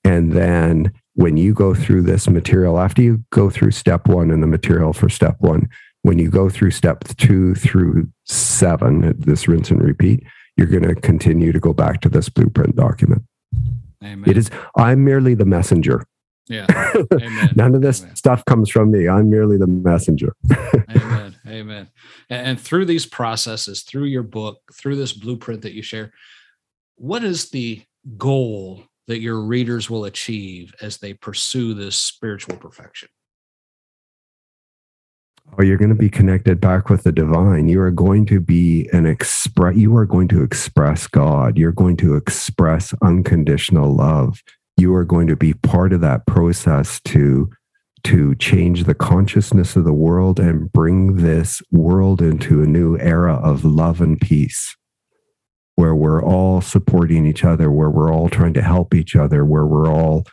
and 0.03 0.31
then 0.31 0.91
when 1.15 1.37
you 1.37 1.53
go 1.53 1.73
through 1.73 2.01
this 2.01 2.29
material 2.29 2.79
after 2.79 3.01
you 3.01 3.23
go 3.31 3.49
through 3.49 3.71
step 3.71 4.07
one 4.07 4.31
and 4.31 4.41
the 4.41 4.47
material 4.47 4.93
for 4.93 5.09
step 5.09 5.35
one 5.39 5.67
when 6.03 6.17
you 6.17 6.29
go 6.29 6.49
through 6.49 6.71
step 6.71 7.03
two 7.17 7.55
through 7.55 8.07
seven 8.25 9.13
this 9.19 9.47
rinse 9.47 9.69
and 9.69 9.81
repeat 9.81 10.23
you're 10.55 10.67
going 10.67 10.83
to 10.83 10.95
continue 10.95 11.51
to 11.51 11.59
go 11.59 11.73
back 11.73 12.01
to 12.01 12.09
this 12.09 12.29
blueprint 12.29 12.75
document 12.75 13.23
Amen. 14.03 14.29
it 14.29 14.37
is 14.37 14.49
i'm 14.77 15.03
merely 15.03 15.33
the 15.33 15.45
messenger 15.45 16.05
yeah. 16.49 16.65
Amen. 17.13 17.53
None 17.55 17.75
of 17.75 17.81
this 17.81 18.01
Amen. 18.01 18.15
stuff 18.15 18.43
comes 18.45 18.69
from 18.71 18.91
me. 18.91 19.07
I'm 19.07 19.29
merely 19.29 19.55
the 19.55 19.67
messenger. 19.67 20.35
Amen. 20.89 21.35
Amen. 21.47 21.89
And 22.27 22.59
through 22.59 22.85
these 22.85 23.05
processes, 23.05 23.83
through 23.83 24.05
your 24.05 24.23
book, 24.23 24.59
through 24.73 24.95
this 24.95 25.13
blueprint 25.13 25.61
that 25.61 25.73
you 25.73 25.83
share, 25.83 26.11
what 26.95 27.23
is 27.23 27.51
the 27.51 27.83
goal 28.17 28.83
that 29.09 29.19
your 29.19 29.41
readers 29.41 29.89
will 29.89 30.05
achieve 30.05 30.73
as 30.81 30.97
they 30.97 31.13
pursue 31.13 31.73
this 31.73 31.97
spiritual 31.97 32.55
perfection? 32.55 33.09
Oh, 35.57 35.63
you're 35.63 35.77
going 35.77 35.89
to 35.89 35.95
be 35.95 36.09
connected 36.09 36.61
back 36.61 36.89
with 36.89 37.03
the 37.03 37.11
divine. 37.11 37.67
You 37.67 37.81
are 37.81 37.91
going 37.91 38.25
to 38.27 38.39
be 38.39 38.87
an 38.93 39.05
express. 39.05 39.75
You 39.75 39.95
are 39.97 40.05
going 40.05 40.29
to 40.29 40.43
express 40.43 41.07
God. 41.07 41.57
You're 41.57 41.71
going 41.71 41.97
to 41.97 42.15
express 42.15 42.93
unconditional 43.01 43.93
love 43.93 44.41
you 44.79 44.95
are 44.95 45.03
going 45.03 45.27
to 45.27 45.35
be 45.35 45.53
part 45.53 45.93
of 45.93 46.01
that 46.01 46.25
process 46.25 47.01
to 47.01 47.49
to 48.05 48.33
change 48.35 48.85
the 48.85 48.95
consciousness 48.95 49.75
of 49.75 49.83
the 49.83 49.93
world 49.93 50.39
and 50.39 50.71
bring 50.71 51.17
this 51.17 51.61
world 51.69 52.21
into 52.21 52.63
a 52.63 52.65
new 52.65 52.97
era 52.97 53.35
of 53.35 53.65
love 53.65 53.99
and 53.99 54.21
peace 54.21 54.77
where 55.79 55.95
we're 55.95 56.21
all 56.21 56.59
supporting 56.59 57.25
each 57.25 57.45
other 57.45 57.71
where 57.71 57.89
we're 57.89 58.13
all 58.13 58.27
trying 58.27 58.53
to 58.53 58.61
help 58.61 58.93
each 58.93 59.15
other 59.15 59.45
where 59.45 59.65
we're 59.65 59.89
all 59.89 60.25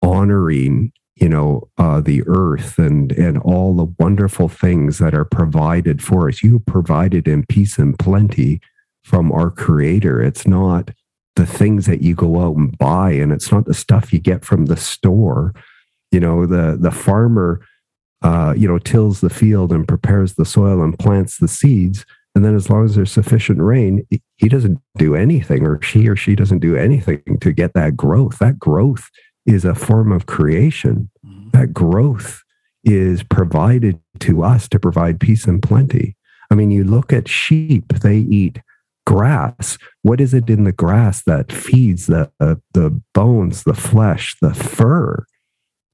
honoring 0.00 0.92
you 1.16 1.28
know 1.28 1.68
uh, 1.76 2.00
the 2.00 2.22
earth 2.28 2.78
and 2.78 3.10
and 3.10 3.36
all 3.38 3.74
the 3.74 3.92
wonderful 3.98 4.48
things 4.48 4.98
that 4.98 5.12
are 5.12 5.24
provided 5.24 6.00
for 6.00 6.28
us. 6.28 6.40
You 6.44 6.60
provided 6.60 7.26
in 7.26 7.44
peace 7.46 7.78
and 7.78 7.98
plenty 7.98 8.60
from 9.02 9.32
our 9.32 9.50
creator. 9.50 10.22
It's 10.22 10.46
not 10.46 10.92
the 11.34 11.46
things 11.46 11.86
that 11.86 12.02
you 12.02 12.14
go 12.14 12.40
out 12.40 12.56
and 12.56 12.78
buy 12.78 13.10
and 13.10 13.32
it's 13.32 13.50
not 13.50 13.64
the 13.64 13.74
stuff 13.74 14.12
you 14.12 14.20
get 14.20 14.44
from 14.44 14.66
the 14.66 14.76
store. 14.76 15.52
You 16.12 16.20
know 16.20 16.46
the 16.46 16.78
the 16.80 16.92
farmer 16.92 17.60
uh, 18.22 18.54
you 18.56 18.68
know 18.68 18.78
tills 18.78 19.20
the 19.20 19.30
field 19.30 19.72
and 19.72 19.88
prepares 19.88 20.34
the 20.34 20.44
soil 20.44 20.80
and 20.80 20.96
plants 20.96 21.38
the 21.38 21.48
seeds 21.48 22.06
and 22.34 22.44
then 22.44 22.54
as 22.54 22.70
long 22.70 22.84
as 22.84 22.94
there's 22.94 23.12
sufficient 23.12 23.60
rain 23.60 24.06
he 24.36 24.48
doesn't 24.48 24.78
do 24.96 25.14
anything 25.14 25.66
or 25.66 25.80
she 25.82 26.08
or 26.08 26.16
she 26.16 26.34
doesn't 26.34 26.60
do 26.60 26.76
anything 26.76 27.22
to 27.40 27.52
get 27.52 27.72
that 27.74 27.96
growth 27.96 28.38
that 28.38 28.58
growth 28.58 29.08
is 29.46 29.64
a 29.64 29.74
form 29.74 30.12
of 30.12 30.26
creation 30.26 31.10
mm-hmm. 31.24 31.50
that 31.50 31.72
growth 31.72 32.42
is 32.84 33.22
provided 33.22 34.00
to 34.18 34.42
us 34.42 34.68
to 34.68 34.78
provide 34.78 35.20
peace 35.20 35.44
and 35.44 35.62
plenty 35.62 36.16
i 36.50 36.54
mean 36.54 36.70
you 36.70 36.84
look 36.84 37.12
at 37.12 37.28
sheep 37.28 37.88
they 38.00 38.16
eat 38.18 38.60
grass. 39.10 39.76
What 40.02 40.20
is 40.20 40.34
it 40.34 40.48
in 40.48 40.62
the 40.62 40.72
grass 40.72 41.22
that 41.24 41.50
feeds 41.50 42.06
the 42.06 42.30
uh, 42.38 42.56
the 42.72 43.00
bones, 43.12 43.64
the 43.64 43.74
flesh, 43.74 44.36
the 44.40 44.54
fur, 44.54 45.24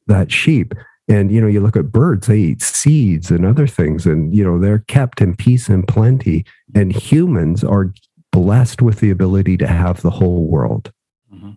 that 0.06 0.30
sheep? 0.30 0.74
And 1.08 1.30
you 1.30 1.40
know, 1.40 1.46
you 1.46 1.60
look 1.60 1.76
at 1.76 1.92
birds; 1.92 2.26
they 2.26 2.38
eat 2.38 2.62
seeds 2.62 3.30
and 3.30 3.46
other 3.46 3.66
things, 3.66 4.06
and 4.06 4.34
you 4.34 4.44
know 4.44 4.58
they're 4.58 4.80
kept 4.80 5.20
in 5.20 5.36
peace 5.36 5.68
and 5.68 5.86
plenty. 5.86 6.44
And 6.74 6.92
humans 6.92 7.62
are 7.62 7.92
blessed 8.32 8.82
with 8.82 9.00
the 9.00 9.10
ability 9.10 9.56
to 9.58 9.66
have 9.66 10.02
the 10.02 10.10
whole 10.10 10.46
world. 10.46 10.92
Mm-hmm. 11.32 11.52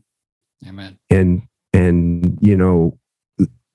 Amen. 0.67 0.99
And 1.09 1.41
and 1.73 2.37
you 2.41 2.55
know, 2.55 2.97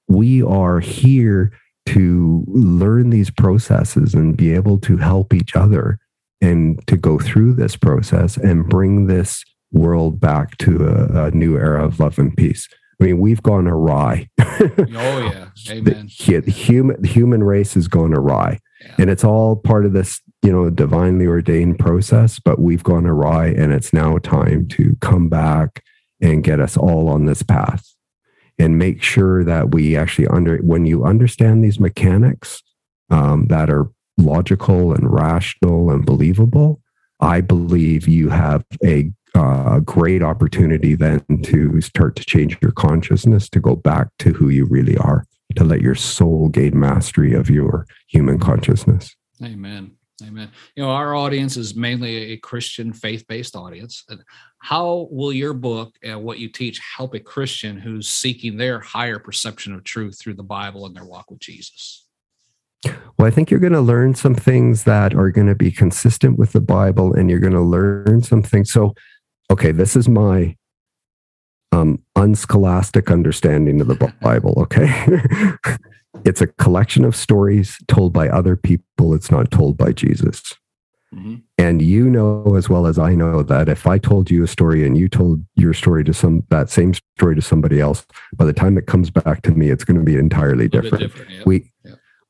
we 0.09 0.43
are 0.43 0.81
here 0.81 1.53
to 1.87 2.45
learn 2.47 3.11
these 3.11 3.31
processes 3.31 4.15
and 4.15 4.37
be 4.37 4.55
able 4.55 4.79
to 4.79 4.97
help 4.97 5.35
each 5.35 5.55
other 5.55 5.99
and 6.41 6.87
to 6.87 6.97
go 6.97 7.19
through 7.19 7.55
this 7.55 7.77
process 7.77 8.37
and 8.37 8.69
bring 8.69 9.07
this 9.07 9.45
world 9.73 10.21
back 10.21 10.57
to 10.59 10.87
a, 10.87 11.27
a 11.27 11.31
new 11.33 11.57
era 11.57 11.85
of 11.85 12.01
love 12.01 12.19
and 12.19 12.37
peace. 12.37 12.69
I 13.05 13.09
mean, 13.09 13.19
we've 13.19 13.43
gone 13.43 13.67
awry. 13.67 14.31
oh 14.41 14.81
yeah, 14.89 15.49
amen. 15.69 16.11
the, 16.27 16.41
the, 16.41 16.51
human 16.51 17.03
the 17.03 17.09
human 17.09 17.45
race 17.45 17.75
has 17.75 17.87
gone 17.87 18.15
awry, 18.15 18.61
yeah. 18.81 18.95
and 18.99 19.11
it's 19.11 19.25
all 19.25 19.57
part 19.57 19.85
of 19.85 19.93
this, 19.93 20.23
you 20.41 20.51
know, 20.51 20.71
divinely 20.71 21.27
ordained 21.27 21.79
process. 21.79 22.39
But 22.39 22.61
we've 22.61 22.83
gone 22.83 23.05
awry, 23.05 23.49
and 23.49 23.75
it's 23.75 23.93
now 23.93 24.17
time 24.17 24.69
to 24.69 24.97
come 25.03 25.29
back 25.29 25.85
and 26.23 26.43
get 26.43 26.61
us 26.61 26.79
all 26.79 27.11
on 27.11 27.27
this 27.27 27.43
path, 27.43 27.95
and 28.59 28.79
make 28.79 29.03
sure 29.03 29.45
that 29.45 29.73
we 29.73 29.99
actually 29.99 30.29
under 30.29 30.57
when 30.59 30.87
you 30.87 31.05
understand 31.05 31.63
these 31.63 31.79
mechanics 31.79 32.63
um, 33.11 33.49
that 33.49 33.69
are 33.69 33.91
logical 34.17 34.95
and 34.95 35.13
rational 35.13 35.91
and 35.91 36.07
believable, 36.07 36.81
I 37.21 37.43
believe 37.43 38.09
you 38.09 38.31
have 38.31 38.65
a 38.83 39.11
uh, 39.35 39.81
great 39.81 40.23
opportunity 40.23 40.95
then 40.95 41.25
to 41.43 41.81
start 41.81 42.17
to 42.17 42.25
change 42.25 42.57
your 42.63 42.73
consciousness 42.73 43.49
to 43.51 43.61
go 43.61 43.77
back 43.77 44.09
to 44.21 44.33
who 44.33 44.49
you 44.49 44.67
really 44.67 44.97
are, 44.97 45.27
to 45.57 45.65
let 45.65 45.81
your 45.81 45.95
soul 45.95 46.49
gain 46.49 46.79
mastery 46.79 47.35
of 47.35 47.51
your 47.51 47.87
human 48.09 48.39
consciousness. 48.39 49.15
Amen. 49.43 49.93
Amen. 50.23 50.51
You 50.77 50.85
know, 50.85 50.91
our 50.91 51.15
audience 51.17 51.57
is 51.57 51.75
mainly 51.75 52.33
a 52.33 52.37
Christian 52.37 52.93
faith 52.93 53.27
based 53.27 53.57
audience. 53.57 54.05
How 54.59 55.09
will 55.11 55.33
your 55.33 55.55
book 55.55 55.93
and 56.05 56.23
what 56.23 56.39
you 56.39 56.49
teach 56.49 56.81
help 56.97 57.15
a 57.15 57.21
Christian 57.21 57.77
who's 57.77 58.09
seeking 58.09 58.57
their 58.57 58.79
higher 58.79 59.19
perception 59.19 59.75
of 59.75 59.83
truth 59.83 60.19
through 60.21 60.35
the 60.35 60.45
Bible 60.45 60.87
and 60.87 60.95
their 60.95 61.05
walk 61.05 61.33
with 61.33 61.41
Jesus? 61.41 62.07
Well, 63.19 63.27
I 63.27 63.31
think 63.31 63.51
you're 63.51 63.61
going 63.61 63.73
to 63.73 63.81
learn 63.81 64.15
some 64.15 64.35
things 64.35 64.85
that 64.85 65.15
are 65.15 65.31
going 65.31 65.47
to 65.47 65.55
be 65.55 65.73
consistent 65.73 66.39
with 66.39 66.53
the 66.53 66.61
Bible, 66.61 67.15
and 67.15 67.31
you're 67.31 67.41
going 67.41 67.53
to 67.55 67.61
learn 67.61 68.23
some 68.23 68.43
things. 68.43 68.71
So, 68.71 68.95
okay, 69.51 69.73
this 69.73 69.97
is 69.97 70.09
my 70.09 70.57
um, 71.73 72.03
unscholastic 72.17 73.11
understanding 73.11 73.81
of 73.81 73.89
the 73.89 74.13
Bible. 74.21 74.55
Okay. 74.59 75.19
it's 76.25 76.41
a 76.41 76.47
collection 76.47 77.05
of 77.05 77.17
stories 77.17 77.77
told 77.89 78.13
by 78.13 78.29
other 78.29 78.57
people, 78.57 79.15
it's 79.15 79.31
not 79.31 79.51
told 79.51 79.77
by 79.77 79.93
Jesus. 79.93 80.55
Mm-hmm. 81.15 81.37
And 81.59 81.81
you 81.81 82.11
know 82.11 82.57
as 82.57 82.69
well 82.69 82.87
as 82.87 82.99
I 82.99 83.15
know 83.15 83.43
that 83.45 83.69
if 83.69 83.87
I 83.87 83.99
told 83.99 84.31
you 84.31 84.43
a 84.43 84.49
story 84.49 84.85
and 84.85 84.99
you 84.99 85.09
told 85.09 85.45
your 85.55 85.73
story 85.73 86.03
to 86.05 86.13
some 86.13 86.45
that 86.51 86.71
same 86.71 86.93
story 87.17 87.37
to 87.37 87.43
somebody 87.43 87.81
else, 87.81 88.05
by 88.35 88.45
the 88.45 88.53
time 88.53 88.77
it 88.77 88.87
comes 88.87 89.11
back 89.11 89.43
to 89.43 89.53
me, 89.53 89.71
it's 89.71 89.85
going 89.85 89.99
to 89.99 90.05
be 90.05 90.17
entirely 90.17 90.67
different. 90.67 90.99
different 90.99 91.31
yeah. 91.31 91.43
We 91.47 91.71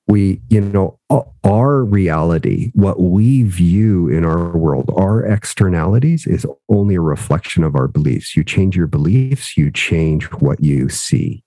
we 0.06 0.40
you 0.48 0.60
know 0.60 0.98
our 1.44 1.84
reality 1.84 2.70
what 2.74 3.00
we 3.00 3.42
view 3.42 4.08
in 4.08 4.24
our 4.24 4.56
world 4.56 4.90
our 4.96 5.24
externalities 5.24 6.26
is 6.26 6.46
only 6.68 6.94
a 6.94 7.00
reflection 7.00 7.64
of 7.64 7.74
our 7.74 7.88
beliefs. 7.88 8.36
You 8.36 8.44
change 8.44 8.76
your 8.76 8.86
beliefs 8.86 9.56
you 9.56 9.70
change 9.70 10.24
what 10.24 10.62
you 10.62 10.88
see. 10.88 11.42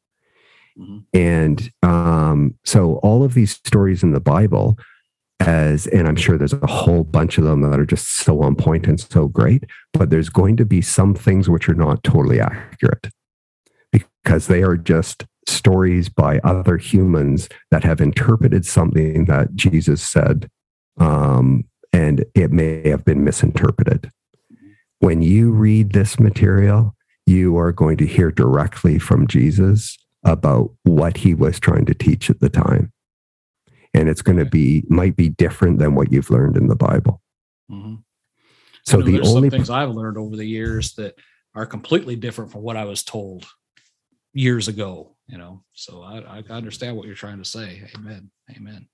Mm-hmm. 0.78 0.98
and 1.14 1.72
um, 1.82 2.56
so 2.64 2.98
all 2.98 3.24
of 3.24 3.34
these 3.34 3.52
stories 3.52 4.04
in 4.04 4.12
the 4.12 4.20
bible 4.20 4.78
as 5.40 5.88
and 5.88 6.08
i'm 6.08 6.16
sure 6.16 6.38
there's 6.38 6.54
a 6.54 6.68
whole 6.68 7.04
bunch 7.04 7.38
of 7.38 7.44
them 7.44 7.62
that 7.62 7.80
are 7.80 7.86
just 7.86 8.18
so 8.18 8.42
on 8.42 8.56
point 8.56 8.88
and 8.88 9.00
so 9.00 9.28
great 9.28 9.64
but 9.94 10.10
there's 10.10 10.30
going 10.30 10.56
to 10.58 10.66
be 10.66 10.82
some 10.82 11.14
things 11.14 11.50
which 11.50 11.68
are 11.70 11.76
not 11.76 12.04
totally 12.04 12.40
accurate 12.40 13.08
because 14.28 14.48
they 14.48 14.62
are 14.62 14.76
just 14.76 15.26
stories 15.48 16.10
by 16.10 16.40
other 16.40 16.76
humans 16.76 17.48
that 17.72 17.86
have 17.86 18.02
interpreted 18.02 18.66
something 18.66 19.24
that 19.24 19.56
Jesus 19.56 20.02
said, 20.02 20.50
um, 21.00 21.64
and 21.94 22.26
it 22.36 22.52
may 22.52 22.86
have 22.90 23.06
been 23.06 23.24
misinterpreted. 23.24 24.12
When 25.00 25.22
you 25.22 25.52
read 25.52 25.94
this 25.94 26.20
material, 26.20 26.94
you 27.26 27.58
are 27.58 27.72
going 27.72 27.96
to 27.98 28.06
hear 28.06 28.30
directly 28.30 29.00
from 29.00 29.28
Jesus 29.28 29.98
about 30.26 30.72
what 30.84 31.16
he 31.16 31.34
was 31.34 31.58
trying 31.58 31.86
to 31.86 31.94
teach 31.94 32.30
at 32.30 32.42
the 32.42 32.50
time. 32.50 32.92
And 33.94 34.10
it's 34.10 34.22
going 34.22 34.40
to 34.40 34.46
be, 34.46 34.84
might 34.90 35.16
be 35.16 35.30
different 35.30 35.80
than 35.80 35.96
what 35.96 36.12
you've 36.12 36.30
learned 36.30 36.58
in 36.58 36.68
the 36.68 36.76
Bible. 36.76 37.22
Mm-hmm. 37.72 37.96
So 38.84 39.02
the 39.02 39.22
only 39.22 39.50
things 39.50 39.70
I've 39.70 39.92
learned 39.92 40.18
over 40.18 40.36
the 40.36 40.46
years 40.46 40.96
that 40.96 41.18
are 41.56 41.66
completely 41.66 42.18
different 42.18 42.52
from 42.52 42.62
what 42.62 42.76
I 42.76 42.84
was 42.84 43.04
told 43.04 43.48
years 44.38 44.68
ago 44.68 45.18
you 45.28 45.38
know? 45.38 45.62
So 45.74 46.02
i, 46.02 46.20
I 46.20 46.44
understand 46.50 46.96
what 46.96 47.06
you're 47.06 47.16
trying 47.16 47.38
to 47.40 47.46
say. 47.46 47.84
Amen. 47.96 48.32
Amen. 48.56 48.88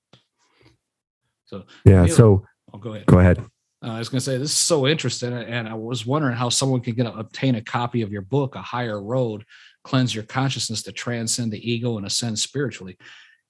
So 1.46 1.66
yeah 1.86 2.06
so 2.08 2.46
oh, 2.74 2.78
go 2.78 2.94
ahead. 2.94 3.06
go 3.06 3.20
ahead. 3.20 3.40
Uh, 3.84 3.92
i 3.92 4.00
was 4.00 4.10
going 4.10 4.20
to 4.20 4.26
say 4.26 4.38
this 4.38 4.52
is 4.52 4.58
so 4.58 4.88
interesting 4.88 5.34
and 5.34 5.68
i 5.68 5.74
was 5.74 6.06
wondering 6.06 6.36
how 6.36 6.48
someone 6.50 6.80
can 6.80 6.96
get 6.96 7.06
obtain 7.06 7.56
a 7.56 7.62
copy 7.62 8.02
of 8.02 8.12
your 8.12 8.22
book 8.22 8.56
a 8.56 8.62
higher 8.62 9.02
road 9.02 9.44
cleanse 9.84 10.16
your 10.16 10.24
consciousness 10.24 10.82
to 10.84 10.92
transcend 10.92 11.52
the 11.52 11.72
ego 11.72 11.98
and 11.98 12.06
ascend 12.06 12.40
spiritually. 12.40 12.98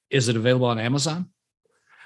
Is 0.10 0.28
it 0.28 0.36
available 0.36 0.66
on 0.66 0.80
amazon? 0.80 1.30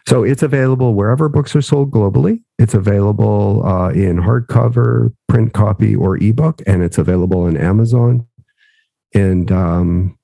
So 0.07 0.23
it's 0.23 0.43
available 0.43 0.93
wherever 0.93 1.27
books 1.27 1.55
are 1.55 1.61
sold 1.61 1.91
globally. 1.91 2.43
It's 2.59 2.73
available 2.73 3.65
uh, 3.65 3.89
in 3.89 4.17
hardcover, 4.17 5.13
print 5.27 5.53
copy, 5.53 5.97
or 5.97 6.15
ebook, 6.15 6.61
and 6.65 6.81
it's 6.81 6.97
available 6.97 7.41
on 7.41 7.57
Amazon. 7.57 8.25
And 9.13 9.51
um, 9.51 10.17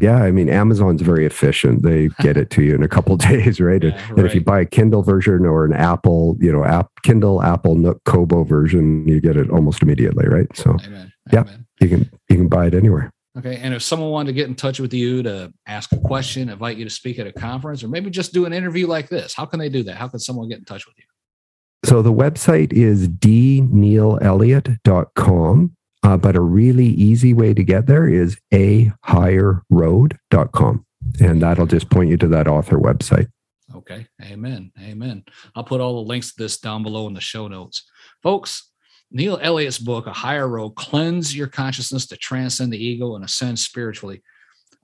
yeah, 0.00 0.16
I 0.16 0.30
mean, 0.30 0.48
Amazon's 0.48 1.02
very 1.02 1.26
efficient. 1.26 1.82
They 1.82 2.08
get 2.20 2.36
it 2.36 2.50
to 2.50 2.62
you 2.62 2.74
in 2.74 2.82
a 2.82 2.88
couple 2.88 3.16
days, 3.16 3.60
right? 3.60 3.82
Yeah, 3.82 3.90
and, 4.08 4.18
right? 4.18 4.26
if 4.26 4.34
you 4.34 4.40
buy 4.40 4.60
a 4.60 4.66
Kindle 4.66 5.02
version 5.02 5.46
or 5.46 5.64
an 5.64 5.72
Apple, 5.72 6.36
you 6.40 6.52
know, 6.52 6.64
app 6.64 6.90
Kindle, 7.02 7.42
Apple, 7.42 7.74
Nook, 7.74 8.02
Kobo 8.04 8.44
version, 8.44 9.06
you 9.06 9.20
get 9.20 9.36
it 9.36 9.50
almost 9.50 9.82
immediately, 9.82 10.28
right? 10.28 10.46
So, 10.56 10.76
Amen. 10.84 11.12
yeah, 11.32 11.40
Amen. 11.40 11.66
you 11.80 11.88
can 11.88 12.10
you 12.28 12.36
can 12.36 12.48
buy 12.48 12.66
it 12.66 12.74
anywhere. 12.74 13.12
Okay, 13.38 13.58
and 13.58 13.72
if 13.74 13.82
someone 13.82 14.10
wanted 14.10 14.26
to 14.26 14.32
get 14.32 14.48
in 14.48 14.56
touch 14.56 14.80
with 14.80 14.92
you 14.92 15.22
to 15.22 15.52
ask 15.66 15.92
a 15.92 15.98
question, 15.98 16.48
invite 16.48 16.76
you 16.76 16.84
to 16.84 16.90
speak 16.90 17.20
at 17.20 17.28
a 17.28 17.32
conference, 17.32 17.84
or 17.84 17.88
maybe 17.88 18.10
just 18.10 18.32
do 18.32 18.44
an 18.44 18.52
interview 18.52 18.88
like 18.88 19.08
this, 19.08 19.34
how 19.34 19.46
can 19.46 19.60
they 19.60 19.68
do 19.68 19.84
that? 19.84 19.96
How 19.96 20.08
can 20.08 20.18
someone 20.18 20.48
get 20.48 20.58
in 20.58 20.64
touch 20.64 20.84
with 20.86 20.98
you? 20.98 21.04
So 21.84 22.02
the 22.02 22.12
website 22.12 22.72
is 22.72 23.08
dneilelliott.com. 23.08 25.76
Uh, 26.02 26.16
but 26.16 26.34
a 26.34 26.40
really 26.40 26.86
easy 26.86 27.34
way 27.34 27.52
to 27.52 27.62
get 27.62 27.86
there 27.86 28.08
is 28.08 28.38
ahigherroad.com. 28.52 30.86
And 31.20 31.42
that'll 31.42 31.66
just 31.66 31.90
point 31.90 32.08
you 32.10 32.16
to 32.18 32.28
that 32.28 32.46
author 32.48 32.78
website. 32.78 33.28
Okay. 33.74 34.06
Amen. 34.22 34.72
Amen. 34.80 35.24
I'll 35.54 35.64
put 35.64 35.80
all 35.80 36.02
the 36.02 36.08
links 36.08 36.34
to 36.34 36.42
this 36.42 36.58
down 36.58 36.82
below 36.82 37.06
in 37.06 37.14
the 37.14 37.20
show 37.20 37.48
notes. 37.48 37.84
Folks, 38.22 38.70
Neil 39.10 39.38
Elliott's 39.42 39.78
book, 39.78 40.06
A 40.06 40.12
Higher 40.12 40.48
Road, 40.48 40.70
Cleanse 40.70 41.36
Your 41.36 41.48
Consciousness 41.48 42.06
to 42.06 42.16
Transcend 42.16 42.72
the 42.72 42.82
Ego 42.82 43.16
and 43.16 43.24
Ascend 43.24 43.58
Spiritually. 43.58 44.22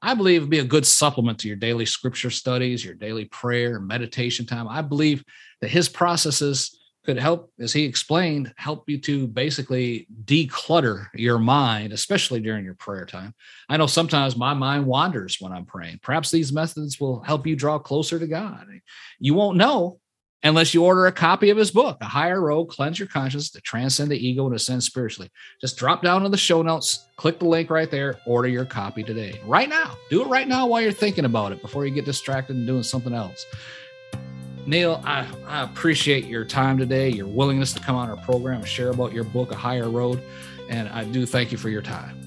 I 0.02 0.14
believe 0.14 0.36
it 0.36 0.44
would 0.44 0.50
be 0.50 0.58
a 0.58 0.64
good 0.64 0.86
supplement 0.86 1.38
to 1.40 1.48
your 1.48 1.56
daily 1.56 1.86
scripture 1.86 2.30
studies, 2.30 2.84
your 2.84 2.94
daily 2.94 3.24
prayer, 3.26 3.80
meditation 3.80 4.44
time. 4.44 4.68
I 4.68 4.82
believe 4.82 5.24
that 5.60 5.70
his 5.70 5.88
processes 5.88 6.78
could 7.06 7.18
help, 7.18 7.50
as 7.58 7.72
he 7.72 7.84
explained, 7.84 8.52
help 8.56 8.88
you 8.88 8.98
to 8.98 9.26
basically 9.28 10.06
declutter 10.24 11.06
your 11.14 11.38
mind, 11.38 11.92
especially 11.92 12.40
during 12.40 12.64
your 12.64 12.74
prayer 12.74 13.06
time. 13.06 13.34
I 13.68 13.76
know 13.76 13.86
sometimes 13.86 14.36
my 14.36 14.52
mind 14.52 14.84
wanders 14.84 15.38
when 15.40 15.52
I'm 15.52 15.64
praying. 15.64 16.00
Perhaps 16.02 16.30
these 16.30 16.52
methods 16.52 17.00
will 17.00 17.20
help 17.20 17.46
you 17.46 17.56
draw 17.56 17.78
closer 17.78 18.18
to 18.18 18.26
God. 18.26 18.66
You 19.18 19.34
won't 19.34 19.56
know 19.56 20.00
unless 20.42 20.74
you 20.74 20.84
order 20.84 21.06
a 21.06 21.12
copy 21.12 21.50
of 21.50 21.56
his 21.56 21.70
book, 21.70 21.98
The 21.98 22.04
Higher 22.04 22.40
Road, 22.40 22.66
Cleanse 22.66 22.98
Your 22.98 23.08
Conscience 23.08 23.50
to 23.50 23.60
Transcend 23.62 24.10
the 24.10 24.26
Ego 24.28 24.46
and 24.46 24.54
Ascend 24.54 24.82
Spiritually. 24.82 25.30
Just 25.60 25.76
drop 25.76 26.02
down 26.02 26.22
to 26.22 26.28
the 26.28 26.36
show 26.36 26.62
notes, 26.62 27.06
click 27.16 27.38
the 27.38 27.46
link 27.46 27.70
right 27.70 27.90
there, 27.90 28.20
order 28.26 28.48
your 28.48 28.64
copy 28.64 29.02
today. 29.02 29.40
Right 29.44 29.68
now. 29.68 29.96
Do 30.10 30.22
it 30.22 30.28
right 30.28 30.46
now 30.46 30.66
while 30.66 30.82
you're 30.82 30.92
thinking 30.92 31.24
about 31.24 31.52
it 31.52 31.62
before 31.62 31.86
you 31.86 31.94
get 31.94 32.04
distracted 32.04 32.56
and 32.56 32.66
doing 32.66 32.82
something 32.82 33.14
else. 33.14 33.44
Neil, 34.66 35.00
I, 35.04 35.26
I 35.46 35.62
appreciate 35.62 36.24
your 36.24 36.44
time 36.44 36.76
today, 36.76 37.08
your 37.08 37.28
willingness 37.28 37.72
to 37.74 37.80
come 37.80 37.94
on 37.94 38.10
our 38.10 38.16
program 38.16 38.60
and 38.60 38.68
share 38.68 38.90
about 38.90 39.12
your 39.12 39.24
book, 39.24 39.52
A 39.52 39.56
Higher 39.56 39.88
Road. 39.88 40.20
And 40.68 40.88
I 40.88 41.04
do 41.04 41.24
thank 41.24 41.52
you 41.52 41.58
for 41.58 41.68
your 41.68 41.82
time. 41.82 42.20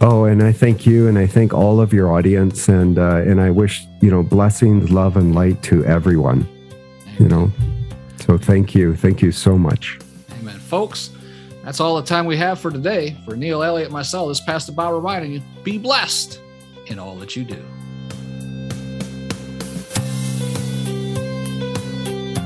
Oh, 0.00 0.24
and 0.24 0.42
I 0.42 0.52
thank 0.52 0.84
you, 0.84 1.08
and 1.08 1.18
I 1.18 1.26
thank 1.26 1.54
all 1.54 1.80
of 1.80 1.92
your 1.92 2.12
audience, 2.12 2.68
and 2.68 2.98
uh, 2.98 3.22
and 3.22 3.40
I 3.40 3.50
wish 3.50 3.86
you 4.02 4.10
know 4.10 4.22
blessings, 4.22 4.90
love, 4.90 5.16
and 5.16 5.34
light 5.34 5.62
to 5.62 5.84
everyone. 5.86 6.46
You 7.18 7.28
know, 7.28 7.52
so 8.18 8.36
thank 8.36 8.74
you, 8.74 8.96
thank 8.96 9.22
you 9.22 9.32
so 9.32 9.56
much. 9.56 9.98
Amen, 10.40 10.58
folks. 10.58 11.10
That's 11.62 11.80
all 11.80 11.96
the 11.96 12.06
time 12.06 12.26
we 12.26 12.36
have 12.36 12.58
for 12.58 12.70
today. 12.70 13.16
For 13.24 13.36
Neil 13.36 13.62
Elliott, 13.62 13.92
myself, 13.92 14.28
this 14.28 14.40
is 14.40 14.44
Pastor 14.44 14.72
Bob 14.72 14.92
reminding 14.92 15.32
you: 15.32 15.40
be 15.62 15.78
blessed 15.78 16.40
in 16.86 16.98
all 16.98 17.14
that 17.16 17.36
you 17.36 17.44
do. 17.44 17.64